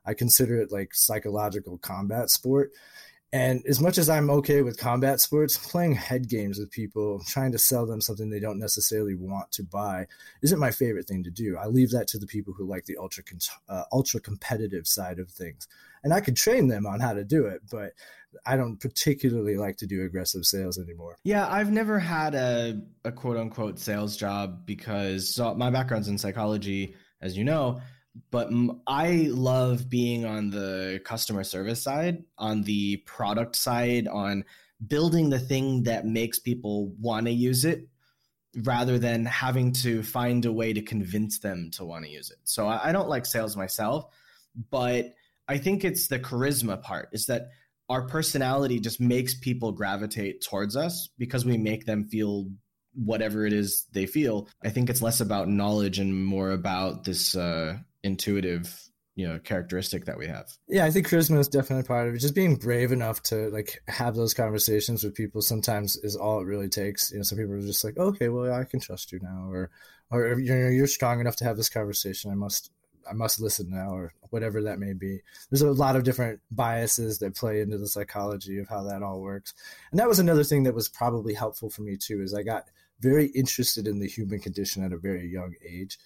[0.06, 2.72] I consider it like psychological combat sport.
[3.36, 7.52] And as much as I'm okay with combat sports, playing head games with people, trying
[7.52, 10.08] to sell them something they don't necessarily want to buy,
[10.42, 11.58] isn't my favorite thing to do.
[11.58, 13.26] I leave that to the people who like the ultra
[13.68, 15.68] uh, ultra competitive side of things,
[16.02, 17.60] and I could train them on how to do it.
[17.70, 17.92] But
[18.46, 21.18] I don't particularly like to do aggressive sales anymore.
[21.26, 26.96] Yeah, I've never had a, a quote unquote sales job because my background's in psychology,
[27.20, 27.82] as you know
[28.32, 28.50] but
[28.88, 34.46] I love being on the customer service side, on the product side, on
[34.88, 37.88] building the thing that makes people want to use it
[38.64, 42.38] rather than having to find a way to convince them to want to use it.
[42.44, 44.06] So I, I don't like sales myself,
[44.70, 45.14] but
[45.48, 47.50] I think it's the charisma part is that
[47.90, 52.48] our personality just makes people gravitate towards us because we make them feel
[52.94, 54.48] whatever it is they feel.
[54.64, 60.06] I think it's less about knowledge and more about this uh, intuitive you know characteristic
[60.06, 60.52] that we have.
[60.68, 62.20] Yeah i think charisma is definitely part of it.
[62.20, 66.46] Just being brave enough to like have those conversations with people sometimes is all it
[66.46, 67.12] really takes.
[67.12, 69.72] You know some people are just like okay well i can trust you now or
[70.12, 72.32] or you know you're strong enough to have this conversation.
[72.32, 72.72] I must
[73.10, 75.22] i must listen now or whatever that may be.
[75.50, 79.22] There's a lot of different biases that play into the psychology of how that all
[79.22, 79.54] works.
[79.92, 82.66] And that was another thing that was probably helpful for me too is i got
[83.00, 85.98] very interested in the human condition at a very young age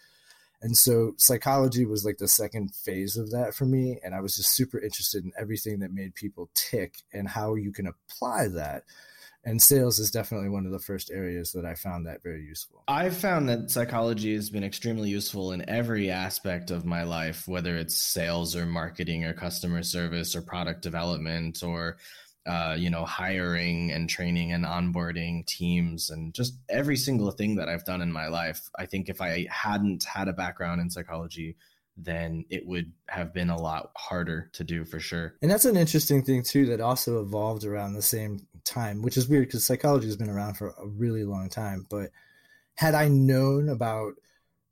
[0.62, 4.00] and so psychology was like the second phase of that for me.
[4.04, 7.72] And I was just super interested in everything that made people tick and how you
[7.72, 8.84] can apply that.
[9.45, 12.84] And sales is definitely one of the first areas that I found that very useful.
[12.89, 17.78] I've found that psychology has been extremely useful in every aspect of my life, whether
[17.78, 21.98] it's sales or marketing or customer service or product development or
[22.45, 27.69] uh, you know, hiring and training and onboarding teams and just every single thing that
[27.69, 28.69] I've done in my life.
[28.78, 31.58] I think if I hadn't had a background in psychology,
[31.97, 35.36] then it would have been a lot harder to do for sure.
[35.41, 39.28] And that's an interesting thing too that also evolved around the same time, which is
[39.28, 41.86] weird because psychology has been around for a really long time.
[41.89, 42.12] But
[42.75, 44.13] had I known about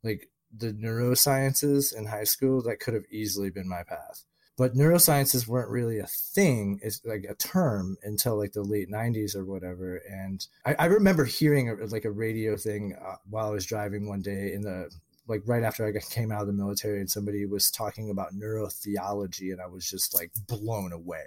[0.02, 4.24] like the neurosciences in high school, that could have easily been my path
[4.58, 9.34] but neurosciences weren't really a thing it's like a term until like the late 90s
[9.34, 13.50] or whatever and i, I remember hearing a, like a radio thing uh, while i
[13.50, 14.90] was driving one day in the
[15.28, 19.52] like right after i came out of the military and somebody was talking about neurotheology
[19.52, 21.24] and i was just like blown away.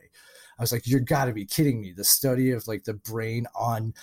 [0.59, 1.91] I was like you're got to be kidding me.
[1.91, 3.95] The study of like the brain on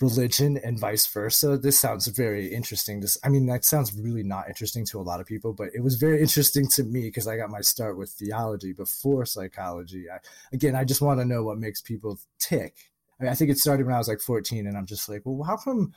[0.00, 1.56] religion and vice versa.
[1.56, 3.00] This sounds very interesting.
[3.00, 5.82] This, I mean, that sounds really not interesting to a lot of people, but it
[5.82, 10.06] was very interesting to me because I got my start with theology before psychology.
[10.10, 10.18] I,
[10.52, 12.90] again, I just want to know what makes people tick.
[13.20, 15.22] I, mean, I think it started when I was like 14, and I'm just like,
[15.24, 15.94] well, how come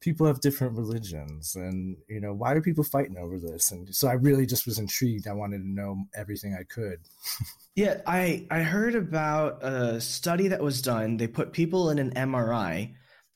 [0.00, 3.72] people have different religions, and you know, why are people fighting over this?
[3.72, 5.26] And so I really just was intrigued.
[5.26, 7.00] I wanted to know everything I could.
[7.74, 11.16] yeah, I I heard about a study that was done.
[11.16, 12.94] They put people in an MRI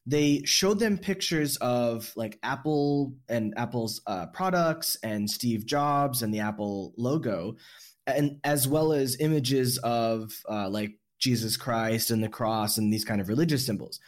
[0.08, 6.32] they showed them pictures of like Apple and Apple's uh, products and Steve Jobs and
[6.32, 7.56] the Apple logo,
[8.06, 13.04] and as well as images of uh, like Jesus Christ and the cross and these
[13.04, 14.00] kind of religious symbols.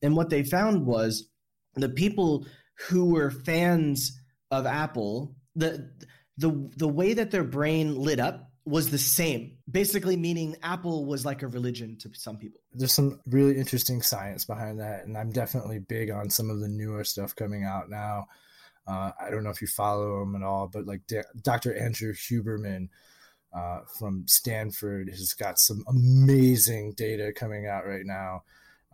[0.00, 1.28] And what they found was
[1.74, 2.46] the people
[2.88, 4.16] who were fans
[4.52, 5.90] of Apple, the
[6.36, 11.24] the the way that their brain lit up was the same, basically meaning Apple was
[11.24, 12.60] like a religion to some people.
[12.72, 16.68] There's some really interesting science behind that, and I'm definitely big on some of the
[16.68, 18.26] newer stuff coming out now.
[18.86, 21.76] Uh, I don't know if you follow him at all, but like D- Dr.
[21.76, 22.88] Andrew Huberman
[23.54, 28.42] uh, from Stanford has got some amazing data coming out right now.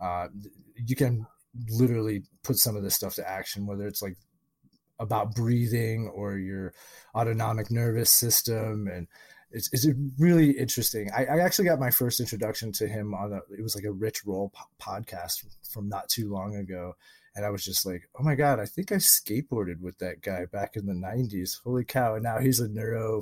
[0.01, 0.27] Uh,
[0.75, 1.25] you can
[1.69, 4.17] literally put some of this stuff to action, whether it's like
[4.99, 6.73] about breathing or your
[7.13, 9.07] autonomic nervous system and
[9.55, 9.87] it's, it's
[10.19, 11.09] really interesting.
[11.15, 13.91] I, I, actually got my first introduction to him on a, it was like a
[13.91, 16.93] Rich Roll po- podcast from not too long ago.
[17.35, 20.45] And I was just like, oh my God, I think I skateboarded with that guy
[20.51, 21.61] back in the 90s.
[21.63, 22.15] Holy cow.
[22.15, 23.21] And now he's a neuro,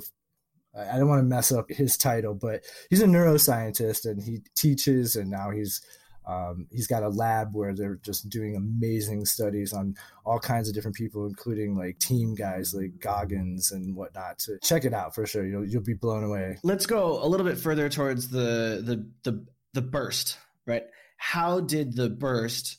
[0.76, 5.14] I don't want to mess up his title, but he's a neuroscientist and he teaches
[5.14, 5.82] and now he's
[6.26, 10.74] um, he's got a lab where they're just doing amazing studies on all kinds of
[10.74, 14.40] different people, including like team guys like Goggins and whatnot.
[14.40, 15.46] So check it out for sure.
[15.46, 16.58] You'll you'll be blown away.
[16.62, 20.84] Let's go a little bit further towards the the the the burst, right?
[21.16, 22.78] How did the burst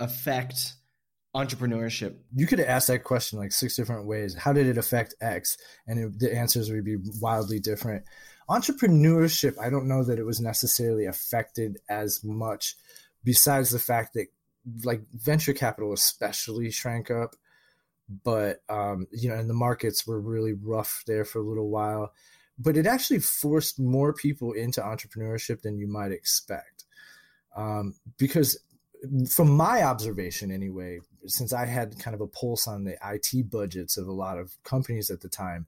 [0.00, 0.74] affect
[1.34, 2.16] entrepreneurship?
[2.34, 4.34] You could ask that question like six different ways.
[4.34, 5.58] How did it affect X?
[5.86, 8.04] And it, the answers would be wildly different
[8.48, 12.76] entrepreneurship i don't know that it was necessarily affected as much
[13.24, 14.26] besides the fact that
[14.84, 17.36] like venture capital especially shrank up.
[18.24, 22.12] But um, you know and the markets were really rough there for a little while.
[22.58, 26.84] But it actually forced more people into entrepreneurship than you might expect.
[27.54, 28.58] Um, because
[29.28, 33.98] from my observation anyway since i had kind of a pulse on the it budgets
[33.98, 35.66] of a lot of companies at the time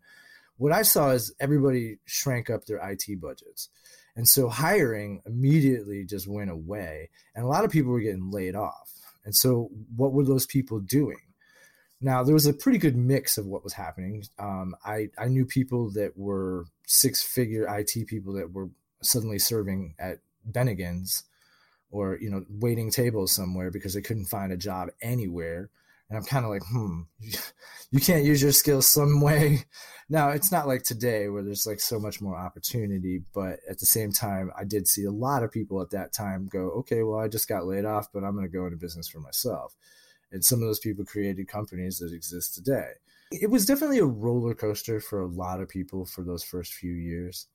[0.59, 3.71] what I saw is everybody shrank up their IT budgets.
[4.17, 7.11] And so hiring immediately just went away.
[7.35, 8.93] And a lot of people were getting laid off.
[9.25, 11.21] And so what were those people doing?
[12.01, 14.25] Now, there was a pretty good mix of what was happening.
[14.39, 18.71] Um, I, I knew people that were six figure IT people that were
[19.03, 20.19] suddenly serving at
[20.51, 21.25] Bennigan's
[21.91, 25.71] or, you know, waiting tables somewhere because they couldn't find a job anywhere
[26.09, 27.01] and I'm kind of like, hmm,
[27.91, 29.65] you can't use your skills some way.
[30.11, 33.87] Now, it's not like today where there's like so much more opportunity, but at the
[33.87, 37.21] same time, I did see a lot of people at that time go, okay, well,
[37.21, 39.75] I just got laid off, but I'm going to go into business for myself.
[40.33, 42.93] And some of those people created companies that exist today.
[43.31, 46.93] It was definitely a roller coaster for a lot of people for those first few
[46.93, 47.47] years.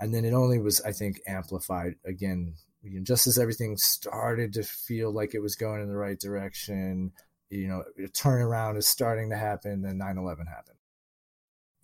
[0.00, 4.54] And then it only was, I think, amplified again, you know, just as everything started
[4.54, 7.12] to feel like it was going in the right direction,
[7.50, 10.78] you know, a turnaround is starting to happen, then 9 11 happened.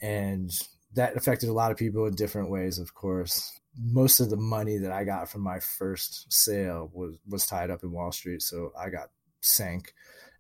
[0.01, 0.51] And
[0.95, 3.59] that affected a lot of people in different ways, of course.
[3.77, 7.83] Most of the money that I got from my first sale was was tied up
[7.83, 9.93] in Wall Street, so I got sank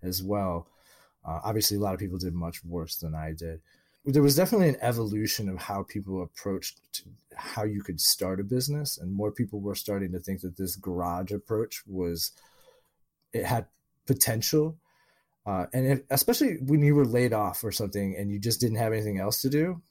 [0.02, 0.68] as well.
[1.24, 3.60] Uh, obviously, a lot of people did much worse than I did.
[4.04, 6.80] There was definitely an evolution of how people approached
[7.34, 10.76] how you could start a business, and more people were starting to think that this
[10.76, 12.32] garage approach was
[13.32, 13.66] it had
[14.06, 14.76] potential.
[15.46, 18.78] Uh, and if, especially when you were laid off or something and you just didn't
[18.78, 19.82] have anything else to do,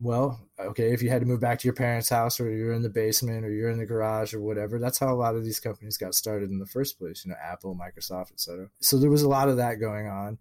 [0.00, 2.82] well, okay, if you had to move back to your parents' house or you're in
[2.82, 5.60] the basement or you're in the garage or whatever, that's how a lot of these
[5.60, 8.68] companies got started in the first place, you know, Apple, Microsoft, etc.
[8.80, 10.38] So there was a lot of that going on.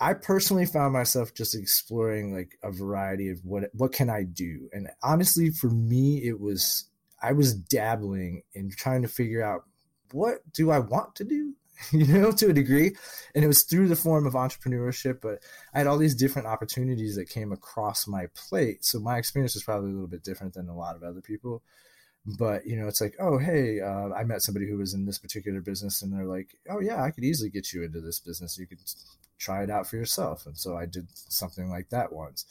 [0.00, 4.68] I personally found myself just exploring like a variety of what what can I do?
[4.72, 6.88] And honestly, for me, it was
[7.22, 9.64] I was dabbling in trying to figure out
[10.12, 11.54] what do I want to do?
[11.92, 12.94] you know, to a degree.
[13.34, 15.42] And it was through the form of entrepreneurship, but
[15.74, 18.84] I had all these different opportunities that came across my plate.
[18.84, 21.62] So my experience was probably a little bit different than a lot of other people.
[22.38, 25.18] But, you know, it's like, oh, hey, uh, I met somebody who was in this
[25.18, 28.58] particular business and they're like, oh, yeah, I could easily get you into this business.
[28.58, 28.80] You could
[29.38, 30.46] try it out for yourself.
[30.46, 32.46] And so I did something like that once.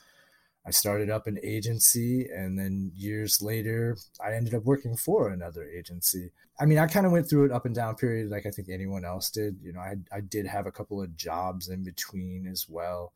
[0.66, 5.64] I started up an agency, and then years later, I ended up working for another
[5.64, 6.32] agency.
[6.60, 8.70] I mean, I kind of went through an up and down period, like I think
[8.70, 9.58] anyone else did.
[9.62, 13.14] You know, I I did have a couple of jobs in between as well,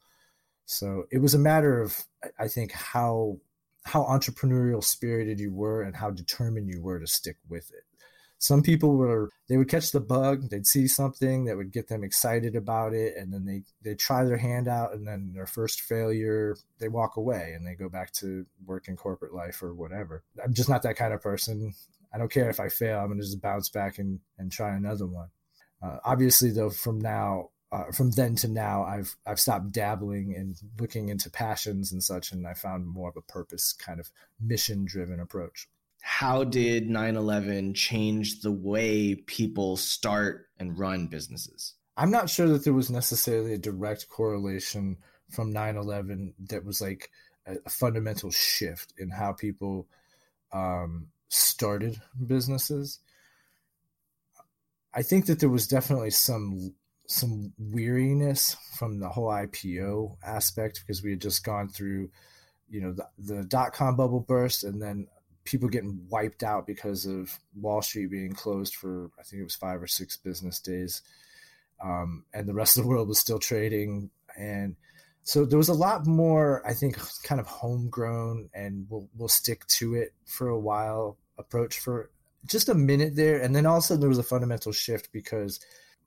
[0.65, 2.05] so it was a matter of
[2.39, 3.39] I think how
[3.85, 7.86] how entrepreneurial spirited you were and how determined you were to stick with it
[8.39, 12.03] some people were they would catch the bug they'd see something that would get them
[12.03, 15.81] excited about it and then they they try their hand out and then their first
[15.81, 20.23] failure they walk away and they go back to work in corporate life or whatever.
[20.43, 21.73] I'm just not that kind of person.
[22.13, 24.75] I don't care if i fail i'm going to just bounce back and and try
[24.75, 25.29] another one.
[25.81, 30.55] Uh, obviously though from now uh, from then to now i've i've stopped dabbling and
[30.79, 34.85] looking into passions and such and i found more of a purpose kind of mission
[34.85, 35.67] driven approach
[36.01, 41.73] how did 9-11 change the way people start and run businesses?
[41.97, 44.97] I'm not sure that there was necessarily a direct correlation
[45.29, 47.11] from 9-11 that was like
[47.45, 49.87] a, a fundamental shift in how people
[50.53, 52.99] um, started businesses.
[54.93, 56.73] I think that there was definitely some
[57.09, 62.09] some weariness from the whole ipo aspect because we had just gone through
[62.69, 65.07] you know the, the dot com bubble burst and then
[65.47, 69.55] people getting wiped out because of Wall Street being closed for I think it was
[69.55, 71.01] five or six business days,
[71.83, 74.75] um, and the rest of the world was still trading, and
[75.23, 79.65] so there was a lot more I think kind of homegrown and we'll we'll stick
[79.67, 82.09] to it for a while approach for
[82.45, 85.11] just a minute there, and then all of a sudden there was a fundamental shift
[85.11, 85.59] because.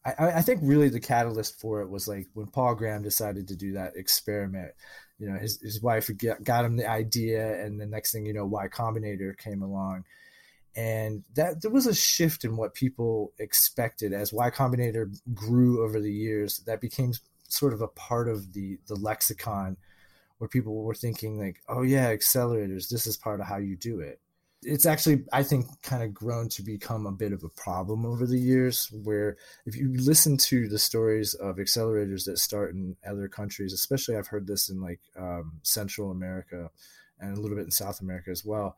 [0.03, 3.55] I, I think really the catalyst for it was like when Paul Graham decided to
[3.55, 4.72] do that experiment
[5.20, 6.11] you know his, his wife
[6.42, 10.04] got, him the idea and the next thing you know y combinator came along.
[10.76, 16.00] And that there was a shift in what people expected as y combinator grew over
[16.00, 17.12] the years that became
[17.48, 19.76] sort of a part of the the lexicon
[20.38, 24.00] where people were thinking like oh yeah accelerators this is part of how you do
[24.00, 24.20] it
[24.62, 28.26] it's actually i think kind of grown to become a bit of a problem over
[28.26, 33.28] the years where if you listen to the stories of accelerators that start in other
[33.28, 36.70] countries especially i've heard this in like um, central america
[37.20, 38.76] and a little bit in south america as well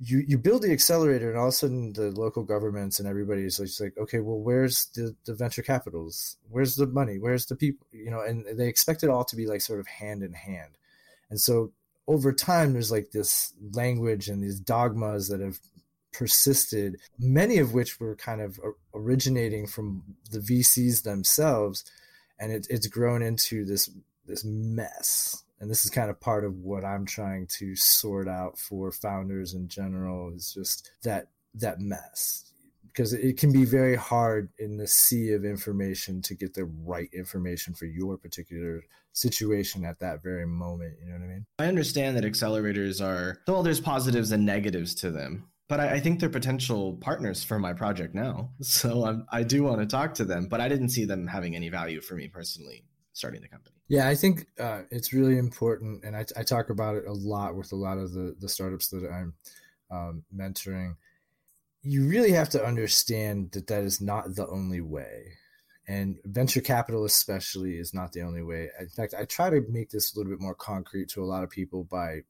[0.00, 3.58] you you build the accelerator and all of a sudden the local governments and everybody's
[3.58, 6.36] like, like okay well where's the, the venture capitals?
[6.48, 7.18] Where's the money?
[7.18, 7.86] Where's the people?
[7.92, 10.78] You know and they expect it all to be like sort of hand in hand.
[11.30, 11.72] And so
[12.08, 15.58] over time there's like this language and these dogmas that have
[16.12, 18.58] persisted many of which were kind of
[18.94, 21.84] originating from the vcs themselves
[22.40, 23.90] and it, it's grown into this
[24.26, 25.44] this mess.
[25.60, 29.54] And this is kind of part of what i'm trying to sort out for founders
[29.54, 32.52] in general is just that that mess
[32.98, 37.08] because it can be very hard in the sea of information to get the right
[37.12, 38.82] information for your particular
[39.12, 40.94] situation at that very moment.
[41.00, 41.46] You know what I mean?
[41.60, 46.00] I understand that accelerators are, well, there's positives and negatives to them, but I, I
[46.00, 48.50] think they're potential partners for my project now.
[48.62, 51.54] So I'm, I do want to talk to them, but I didn't see them having
[51.54, 52.82] any value for me personally
[53.12, 53.76] starting the company.
[53.86, 56.02] Yeah, I think uh, it's really important.
[56.04, 58.88] And I, I, talk about it a lot with a lot of the, the startups
[58.88, 59.34] that I'm
[59.90, 60.96] um, mentoring
[61.82, 65.34] you really have to understand that that is not the only way
[65.88, 68.68] And venture capital, especially, is not the only way.
[68.78, 71.42] In fact, I try to make this a little bit more concrete to a lot
[71.42, 72.20] of people by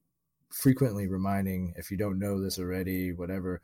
[0.48, 3.60] frequently reminding, if you don't know this already, whatever,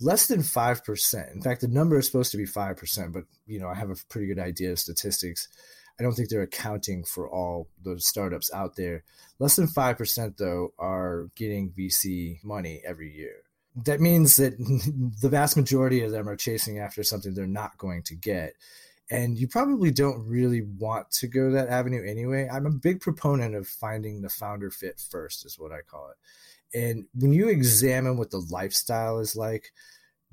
[0.00, 1.34] less than 5%.
[1.34, 3.96] In fact, the number is supposed to be 5%, but you know, I have a
[4.08, 5.48] pretty good idea of statistics.
[5.98, 9.02] I don't think they're accounting for all those startups out there.
[9.40, 13.43] Less than 5% though are getting VC money every year.
[13.76, 14.56] That means that
[15.20, 18.54] the vast majority of them are chasing after something they're not going to get.
[19.10, 22.48] And you probably don't really want to go that avenue anyway.
[22.50, 26.78] I'm a big proponent of finding the founder fit first, is what I call it.
[26.78, 29.72] And when you examine what the lifestyle is like,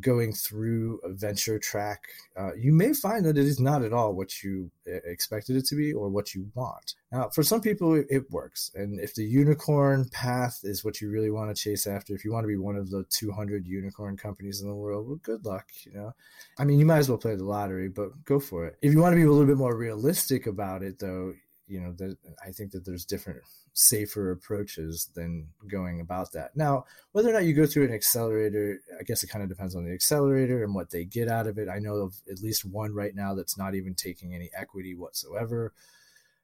[0.02, 2.04] going through a venture track,
[2.38, 5.76] uh, you may find that it is not at all what you expected it to
[5.76, 6.95] be or what you want.
[7.12, 8.72] Now, for some people, it, it works.
[8.76, 12.32] And if the unicorn path is what you really want to chase after, if you
[12.32, 15.70] want to be one of the 200 unicorn companies in the world, well, good luck.
[15.84, 16.14] You know,
[16.58, 18.78] I mean, you might as well play the lottery, but go for it.
[18.82, 21.34] If you want to be a little bit more realistic about it, though,
[21.72, 23.39] you know, that I think that there's different
[23.74, 26.55] safer approaches than going about that.
[26.55, 29.76] Now, whether or not you go through an accelerator, I guess it kind of depends
[29.76, 31.69] on the accelerator and what they get out of it.
[31.69, 35.74] I know of at least one right now that's not even taking any equity whatsoever.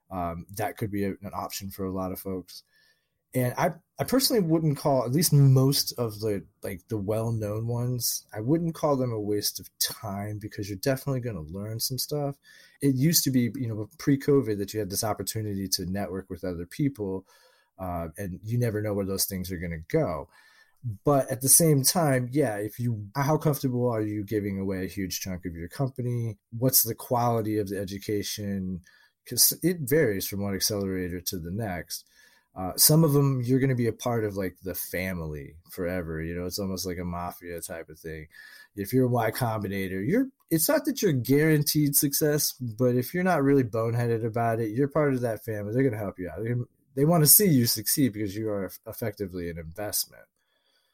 [0.09, 2.63] Um, that could be a, an option for a lot of folks
[3.37, 8.25] and I, I personally wouldn't call at least most of the like the well-known ones
[8.33, 11.97] i wouldn't call them a waste of time because you're definitely going to learn some
[11.97, 12.35] stuff.
[12.81, 16.43] It used to be you know pre-covid that you had this opportunity to network with
[16.43, 17.25] other people
[17.79, 20.27] uh, and you never know where those things are going to go.
[21.03, 24.89] But at the same time yeah if you how comfortable are you giving away a
[24.89, 26.37] huge chunk of your company?
[26.57, 28.81] What's the quality of the education?
[29.23, 32.05] Because it varies from one accelerator to the next
[32.57, 36.21] uh, some of them you're going to be a part of like the family forever.
[36.21, 38.27] You know, it's almost like a mafia type of thing.
[38.75, 40.27] If you're a Y Combinator, you're.
[40.49, 44.87] It's not that you're guaranteed success, but if you're not really boneheaded about it, you're
[44.87, 45.73] part of that family.
[45.73, 46.37] They're going to help you out.
[46.37, 46.63] Gonna,
[46.95, 50.23] they want to see you succeed because you are effectively an investment.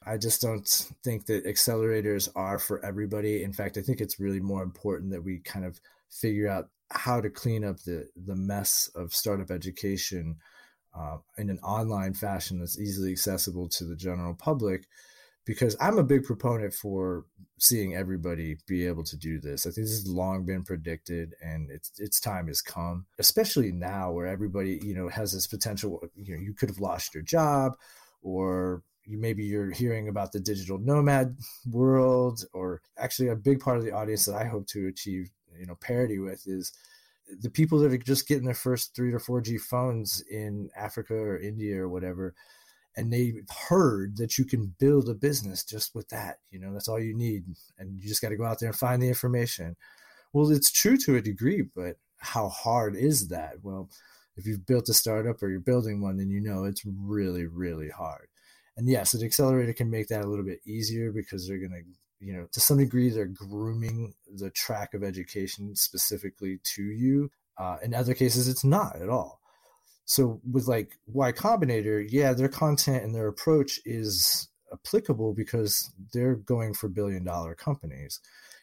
[0.06, 0.68] I just don't
[1.04, 3.44] think that accelerators are for everybody.
[3.44, 7.22] In fact, I think it's really more important that we kind of figure out how
[7.22, 10.38] to clean up the the mess of startup education
[10.96, 14.86] uh, in an online fashion that's easily accessible to the general public
[15.46, 17.26] because I'm a big proponent for
[17.60, 19.66] seeing everybody be able to do this.
[19.66, 24.12] I think this has long been predicted and it's its time has come, especially now
[24.12, 27.74] where everybody, you know, has this potential, you know, you could have lost your job
[28.22, 31.36] or you maybe you're hearing about the digital nomad
[31.72, 35.66] world or actually a big part of the audience that I hope to achieve, you
[35.66, 36.72] know, parity with is
[37.40, 41.16] the people that are just getting their first three or four G phones in Africa
[41.16, 42.34] or India or whatever,
[42.96, 46.38] and they've heard that you can build a business just with that.
[46.52, 47.46] You know, that's all you need,
[47.80, 49.76] and you just got to go out there and find the information.
[50.34, 53.56] Well, it's true to a degree, but how hard is that?
[53.62, 53.90] Well,
[54.36, 57.90] if you've built a startup or you're building one, then you know it's really, really
[57.90, 58.28] hard.
[58.78, 62.00] And yes, an accelerator can make that a little bit easier because they're going to
[62.24, 67.78] you know to some degree they're grooming the track of education specifically to you uh,
[67.84, 69.40] in other cases it's not at all.
[70.06, 76.36] So with like y combinator yeah their content and their approach is applicable because they're
[76.36, 78.20] going for billion dollar companies.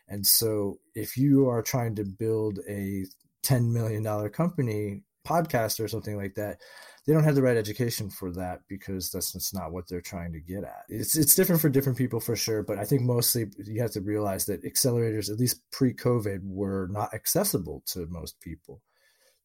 [0.09, 3.07] And so if you are trying to build a
[3.43, 6.59] 10 million dollar company podcast or something like that
[7.07, 10.41] they don't have the right education for that because that's not what they're trying to
[10.41, 10.85] get at.
[10.89, 14.01] It's it's different for different people for sure, but I think mostly you have to
[14.01, 18.83] realize that accelerators, at least pre-COVID, were not accessible to most people.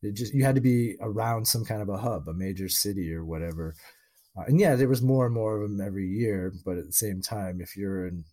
[0.01, 3.13] It just you had to be around some kind of a hub, a major city
[3.13, 3.75] or whatever.
[4.37, 6.93] Uh, and yeah, there was more and more of them every year, but at the
[6.93, 8.25] same time, if you're in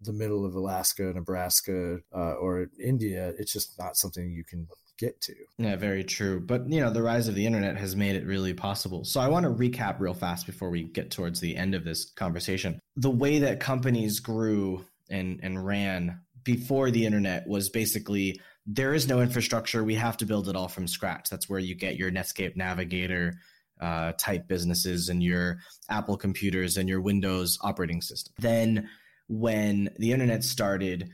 [0.00, 4.66] the middle of Alaska, Nebraska, uh, or India, it's just not something you can
[5.00, 5.34] get to.
[5.58, 6.40] Yeah, very true.
[6.40, 9.04] But you know, the rise of the internet has made it really possible.
[9.04, 12.10] So I want to recap real fast before we get towards the end of this
[12.10, 12.78] conversation.
[12.96, 19.08] The way that companies grew and and ran before the internet was basically there is
[19.08, 19.82] no infrastructure.
[19.82, 21.30] We have to build it all from scratch.
[21.30, 23.34] That's where you get your Netscape Navigator
[23.80, 28.34] uh, type businesses and your Apple computers and your Windows operating system.
[28.38, 28.88] Then
[29.28, 31.10] when the internet started,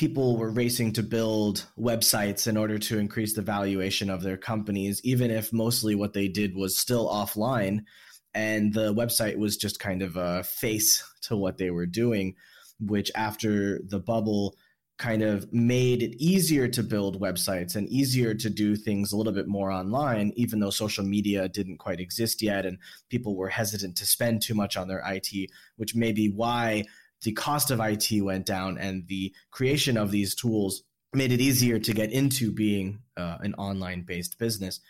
[0.00, 4.98] people were racing to build websites in order to increase the valuation of their companies,
[5.04, 7.84] even if mostly what they did was still offline.
[8.32, 12.34] And the website was just kind of a face to what they were doing,
[12.80, 14.56] which after the bubble
[14.96, 19.34] kind of made it easier to build websites and easier to do things a little
[19.34, 22.78] bit more online, even though social media didn't quite exist yet and
[23.10, 26.84] people were hesitant to spend too much on their IT, which may be why
[27.22, 31.78] the cost of IT went down and the creation of these tools made it easier
[31.78, 34.80] to get into being uh, an online based business,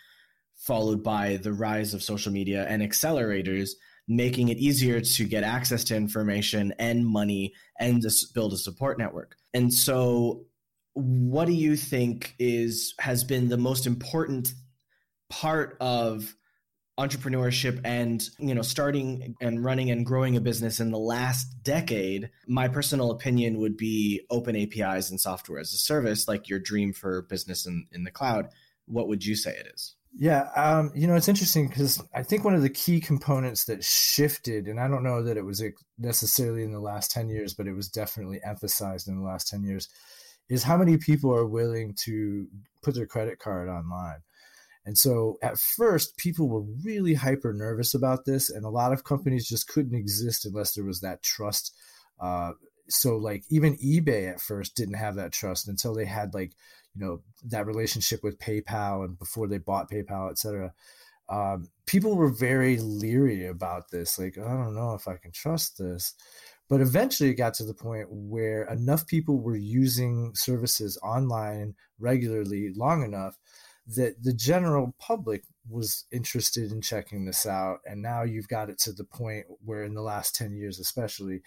[0.55, 3.71] followed by the rise of social media and accelerators,
[4.07, 8.03] making it easier to get access to information and money and
[8.33, 9.35] build a support network.
[9.53, 10.45] And so,
[10.93, 14.53] what do you think is has been the most important
[15.29, 16.35] part of
[16.99, 22.29] entrepreneurship and you know starting and running and growing a business in the last decade
[22.47, 26.91] my personal opinion would be open apis and software as a service like your dream
[26.91, 28.49] for business in, in the cloud.
[28.87, 29.95] What would you say it is?
[30.17, 33.83] Yeah um, you know it's interesting because i think one of the key components that
[33.83, 35.63] shifted and i don't know that it was
[35.97, 39.63] necessarily in the last 10 years but it was definitely emphasized in the last 10
[39.63, 39.87] years
[40.49, 42.45] is how many people are willing to
[42.83, 44.19] put their credit card online
[44.85, 49.03] and so at first, people were really hyper nervous about this, and a lot of
[49.03, 51.75] companies just couldn't exist unless there was that trust.
[52.19, 52.53] Uh,
[52.89, 56.53] so like even eBay at first didn't have that trust until they had like
[56.95, 60.73] you know that relationship with PayPal and before they bought PayPal, etc.
[61.29, 64.17] Um, people were very leery about this.
[64.19, 66.13] Like I don't know if I can trust this.
[66.69, 72.71] But eventually it got to the point where enough people were using services online regularly
[72.73, 73.37] long enough
[73.87, 78.79] that the general public was interested in checking this out and now you've got it
[78.79, 81.41] to the point where in the last 10 years especially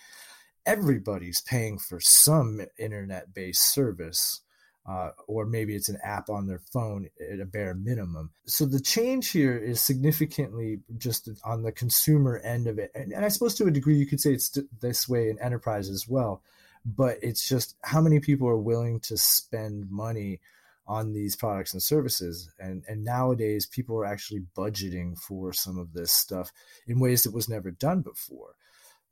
[0.66, 4.40] everybody's paying for some internet based service
[4.86, 8.30] uh, or maybe it's an app on their phone at a bare minimum.
[8.44, 12.90] So the change here is significantly just on the consumer end of it.
[12.94, 15.88] And, and I suppose to a degree you could say it's this way in enterprise
[15.88, 16.42] as well.
[16.84, 20.40] But it's just how many people are willing to spend money
[20.86, 25.92] on these products and services and and nowadays people are actually budgeting for some of
[25.92, 26.52] this stuff
[26.86, 28.54] in ways that was never done before.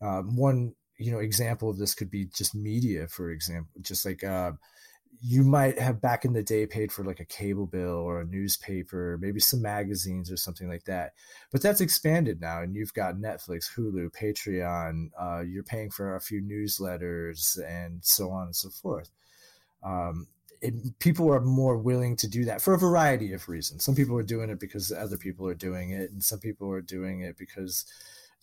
[0.01, 4.23] Um, one you know example of this could be just media for example just like
[4.23, 4.53] uh,
[5.21, 8.27] you might have back in the day paid for like a cable bill or a
[8.27, 11.13] newspaper maybe some magazines or something like that
[11.51, 16.21] but that's expanded now and you've got netflix hulu patreon uh, you're paying for a
[16.21, 19.11] few newsletters and so on and so forth.
[19.83, 20.27] Um,
[20.63, 23.85] it, people are more willing to do that for a variety of reasons.
[23.85, 26.81] Some people are doing it because other people are doing it, and some people are
[26.81, 27.85] doing it because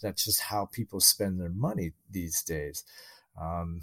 [0.01, 2.83] that's just how people spend their money these days.
[3.39, 3.81] Um,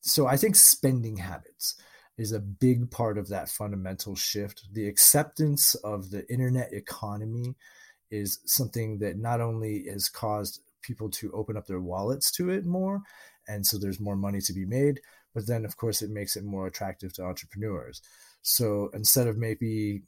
[0.00, 1.76] so I think spending habits
[2.16, 4.64] is a big part of that fundamental shift.
[4.72, 7.54] The acceptance of the internet economy
[8.10, 12.66] is something that not only has caused people to open up their wallets to it
[12.66, 13.02] more,
[13.46, 15.00] and so there's more money to be made,
[15.38, 18.02] but then of course it makes it more attractive to entrepreneurs.
[18.42, 20.02] So instead of maybe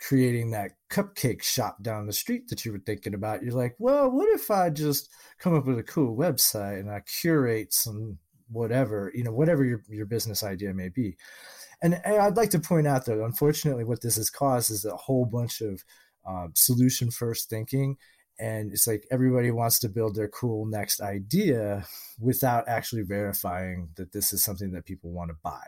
[0.00, 4.10] creating that cupcake shop down the street that you were thinking about you're like well
[4.10, 5.08] what if i just
[5.38, 8.18] come up with a cool website and i curate some
[8.50, 11.16] whatever you know whatever your, your business idea may be?
[11.80, 15.26] And, i'd like to point out that unfortunately what this has caused is a whole
[15.26, 15.84] bunch of
[16.26, 17.96] um, solution first thinking
[18.38, 21.84] and it's like everybody wants to build their cool next idea
[22.18, 25.62] without actually verifying that this is something that people want to buy.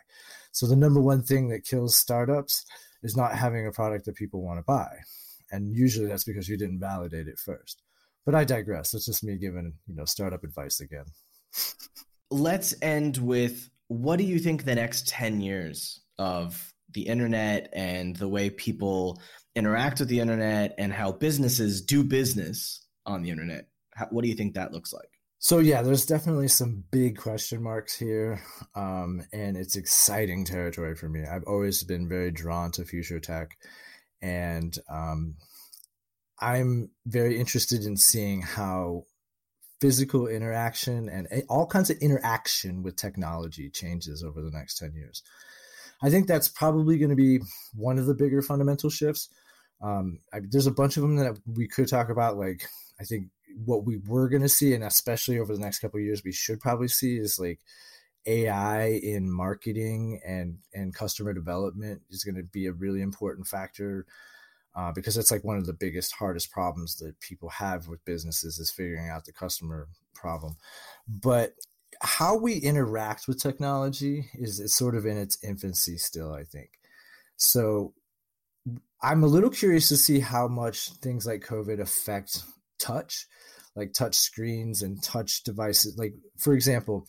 [0.52, 2.66] So the number one thing that kills startups
[3.02, 4.98] is not having a product that people want to buy.
[5.52, 7.82] And usually that's because you didn't validate it first.
[8.24, 8.90] But i digress.
[8.90, 11.04] That's just me giving you know startup advice again.
[12.30, 18.16] Let's end with what do you think the next 10 years of the internet and
[18.16, 19.20] the way people
[19.56, 23.66] interact with the internet and how businesses do business on the internet.
[23.94, 25.08] How, what do you think that looks like?
[25.38, 28.40] So yeah, there's definitely some big question marks here,
[28.74, 31.24] um, and it's exciting territory for me.
[31.24, 33.56] I've always been very drawn to future tech,
[34.22, 35.36] and um,
[36.40, 39.04] I'm very interested in seeing how
[39.80, 45.22] physical interaction and all kinds of interaction with technology changes over the next 10 years.
[46.02, 47.40] I think that's probably going to be
[47.74, 49.28] one of the bigger fundamental shifts.
[49.80, 52.36] Um, I, there's a bunch of them that we could talk about.
[52.36, 52.68] Like,
[53.00, 53.28] I think
[53.64, 56.60] what we were going to see, and especially over the next couple years, we should
[56.60, 57.60] probably see is like
[58.26, 64.06] AI in marketing and and customer development is going to be a really important factor.
[64.74, 68.58] Uh, because that's like one of the biggest, hardest problems that people have with businesses
[68.58, 70.58] is figuring out the customer problem.
[71.08, 71.54] But
[72.02, 76.70] how we interact with technology is, is sort of in its infancy still, I think.
[77.36, 77.94] So
[79.02, 82.42] I'm a little curious to see how much things like COVID affect
[82.78, 83.26] touch,
[83.74, 85.98] like touch screens and touch devices.
[85.98, 87.06] Like, for example,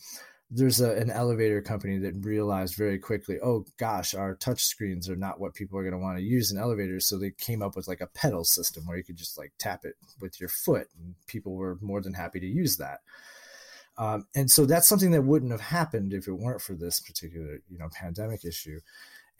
[0.50, 5.16] there's a, an elevator company that realized very quickly, oh gosh, our touch screens are
[5.16, 7.06] not what people are going to want to use in elevators.
[7.06, 9.84] So they came up with like a pedal system where you could just like tap
[9.84, 13.00] it with your foot, and people were more than happy to use that.
[13.98, 17.60] Um, and so that's something that wouldn't have happened if it weren't for this particular,
[17.68, 18.80] you know, pandemic issue.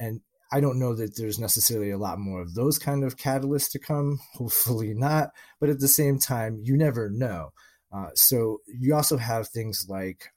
[0.01, 0.21] And
[0.51, 3.79] I don't know that there's necessarily a lot more of those kind of catalysts to
[3.79, 4.21] come.
[4.35, 5.31] Hopefully not.
[5.61, 7.53] But at the same time, you never know.
[7.93, 10.29] Uh, so you also have things like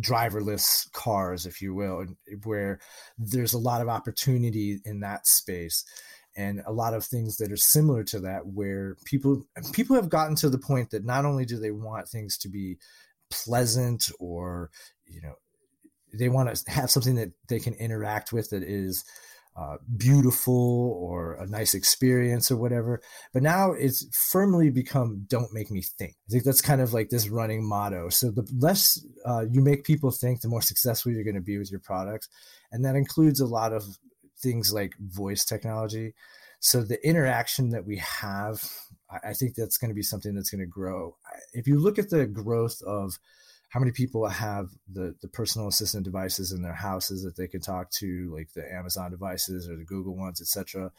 [0.00, 2.04] driverless cars, if you will,
[2.44, 2.78] where
[3.16, 5.84] there's a lot of opportunity in that space
[6.36, 10.36] and a lot of things that are similar to that where people people have gotten
[10.36, 12.78] to the point that not only do they want things to be
[13.30, 14.70] pleasant or
[15.06, 15.34] you know
[16.14, 19.04] they want to have something that they can interact with that is
[19.58, 23.00] uh, beautiful or a nice experience or whatever.
[23.32, 26.14] But now it's firmly become don't make me think.
[26.28, 28.08] I think that's kind of like this running motto.
[28.10, 31.58] So the less uh, you make people think, the more successful you're going to be
[31.58, 32.28] with your products.
[32.70, 33.82] And that includes a lot of
[34.38, 36.14] things like voice technology.
[36.60, 38.62] So the interaction that we have,
[39.24, 41.16] I think that's going to be something that's going to grow.
[41.52, 43.18] If you look at the growth of
[43.68, 47.60] how many people have the the personal assistant devices in their houses that they can
[47.60, 50.90] talk to like the amazon devices or the google ones etc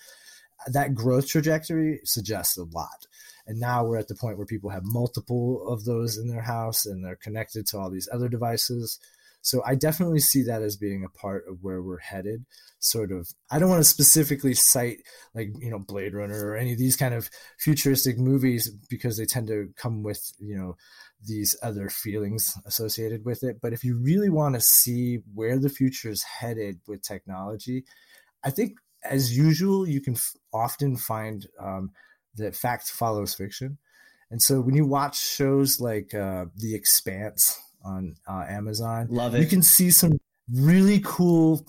[0.68, 3.08] that growth trajectory suggests a lot.
[3.48, 6.86] And now we're at the point where people have multiple of those in their house
[6.86, 9.00] and they're connected to all these other devices.
[9.42, 12.46] So i definitely see that as being a part of where we're headed
[12.80, 13.30] sort of.
[13.50, 15.00] I don't want to specifically cite
[15.34, 19.26] like you know blade runner or any of these kind of futuristic movies because they
[19.26, 20.76] tend to come with you know
[21.26, 23.60] these other feelings associated with it.
[23.62, 27.86] But if you really want to see where the future is headed with technology,
[28.44, 31.92] I think as usual, you can f- often find um,
[32.36, 33.78] that fact follows fiction.
[34.32, 39.42] And so when you watch shows like uh, The Expanse on uh, Amazon, love it.
[39.42, 40.20] You can see some
[40.54, 41.66] really cool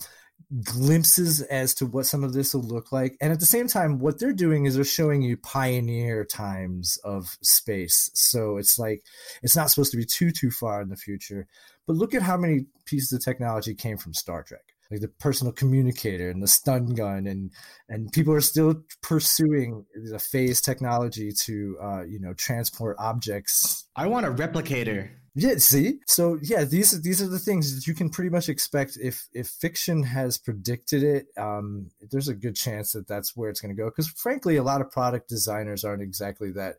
[0.59, 3.15] glimpses as to what some of this will look like.
[3.21, 7.37] And at the same time, what they're doing is they're showing you pioneer times of
[7.41, 8.09] space.
[8.13, 9.03] So it's like
[9.43, 11.47] it's not supposed to be too too far in the future.
[11.87, 14.61] But look at how many pieces of technology came from Star Trek.
[14.89, 17.51] Like the personal communicator and the stun gun, and
[17.87, 23.87] and people are still pursuing the phase technology to uh, you know transport objects.
[23.95, 25.09] I want a replicator.
[25.33, 25.99] Yeah, see?
[26.07, 29.27] So yeah, these are these are the things that you can pretty much expect if
[29.31, 33.73] if fiction has predicted it, um, there's a good chance that that's where it's going
[33.73, 36.75] to go because frankly a lot of product designers aren't exactly that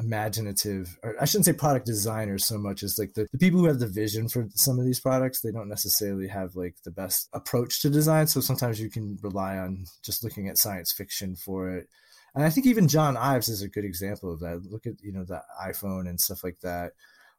[0.00, 3.66] imaginative or I shouldn't say product designers so much as like the, the people who
[3.66, 7.28] have the vision for some of these products, they don't necessarily have like the best
[7.32, 8.26] approach to design.
[8.26, 11.88] So sometimes you can rely on just looking at science fiction for it.
[12.34, 14.62] And I think even John Ives is a good example of that.
[14.70, 16.92] Look at, you know, the iPhone and stuff like that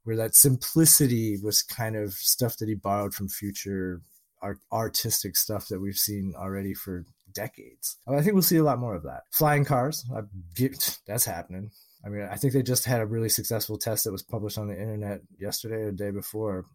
[0.10, 4.02] where that simplicity was kind of stuff that he borrowed from future
[4.42, 8.00] art, artistic stuff that we've seen already for decades.
[8.08, 9.26] I think we'll see a lot more of that.
[9.30, 10.04] Flying cars,
[11.06, 11.70] that's happening.
[12.04, 14.68] I mean, I think they just had a really successful test that was published on
[14.68, 16.66] the internet yesterday or the day before.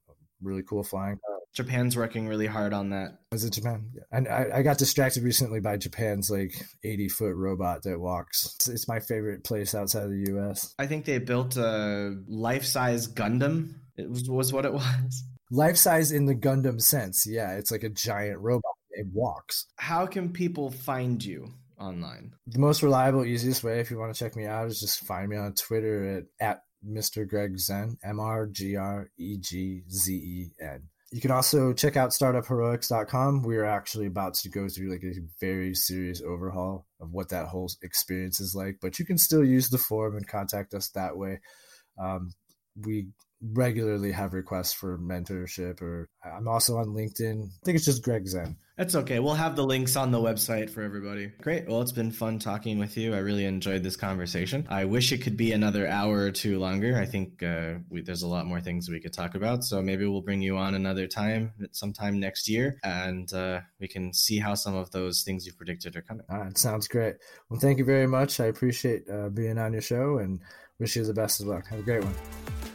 [0.40, 1.33] Really cool flying car.
[1.54, 3.18] Japan's working really hard on that.
[3.32, 3.90] Is it Japan?
[3.94, 4.02] Yeah.
[4.10, 6.52] And I, I, got distracted recently by Japan's like
[6.82, 8.54] 80 foot robot that walks.
[8.56, 10.74] It's, it's, my favorite place outside of the US.
[10.78, 13.74] I think they built a life size Gundam.
[13.96, 15.24] It was, was what it was.
[15.50, 17.24] Life size in the Gundam sense.
[17.26, 17.52] Yeah.
[17.52, 18.74] It's like a giant robot.
[18.90, 19.66] It walks.
[19.76, 21.54] How can people find you?
[21.78, 22.32] online?
[22.46, 25.28] The most reliable, easiest way if you want to check me out is just find
[25.28, 27.28] me on Twitter at, at Mr.
[27.28, 30.88] Greg Zen, M R G R E G Z E N.
[31.14, 33.42] You can also check out startupheroics.com.
[33.42, 37.70] We're actually about to go through like a very serious overhaul of what that whole
[37.84, 41.40] experience is like, but you can still use the form and contact us that way.
[42.02, 42.32] Um,
[42.84, 43.06] we
[43.52, 47.44] regularly have requests for mentorship or I'm also on LinkedIn.
[47.44, 48.56] I think it's just Greg Zen.
[48.76, 49.20] That's okay.
[49.20, 51.30] We'll have the links on the website for everybody.
[51.40, 51.68] Great.
[51.68, 53.14] Well, it's been fun talking with you.
[53.14, 54.66] I really enjoyed this conversation.
[54.68, 56.98] I wish it could be another hour or two longer.
[56.98, 59.62] I think uh, we, there's a lot more things we could talk about.
[59.62, 64.12] So maybe we'll bring you on another time, sometime next year, and uh, we can
[64.12, 66.26] see how some of those things you've predicted are coming.
[66.28, 66.58] All right.
[66.58, 67.14] Sounds great.
[67.48, 68.40] Well, thank you very much.
[68.40, 70.40] I appreciate uh, being on your show and
[70.80, 71.68] wish you the best of luck.
[71.68, 72.73] Have a great one.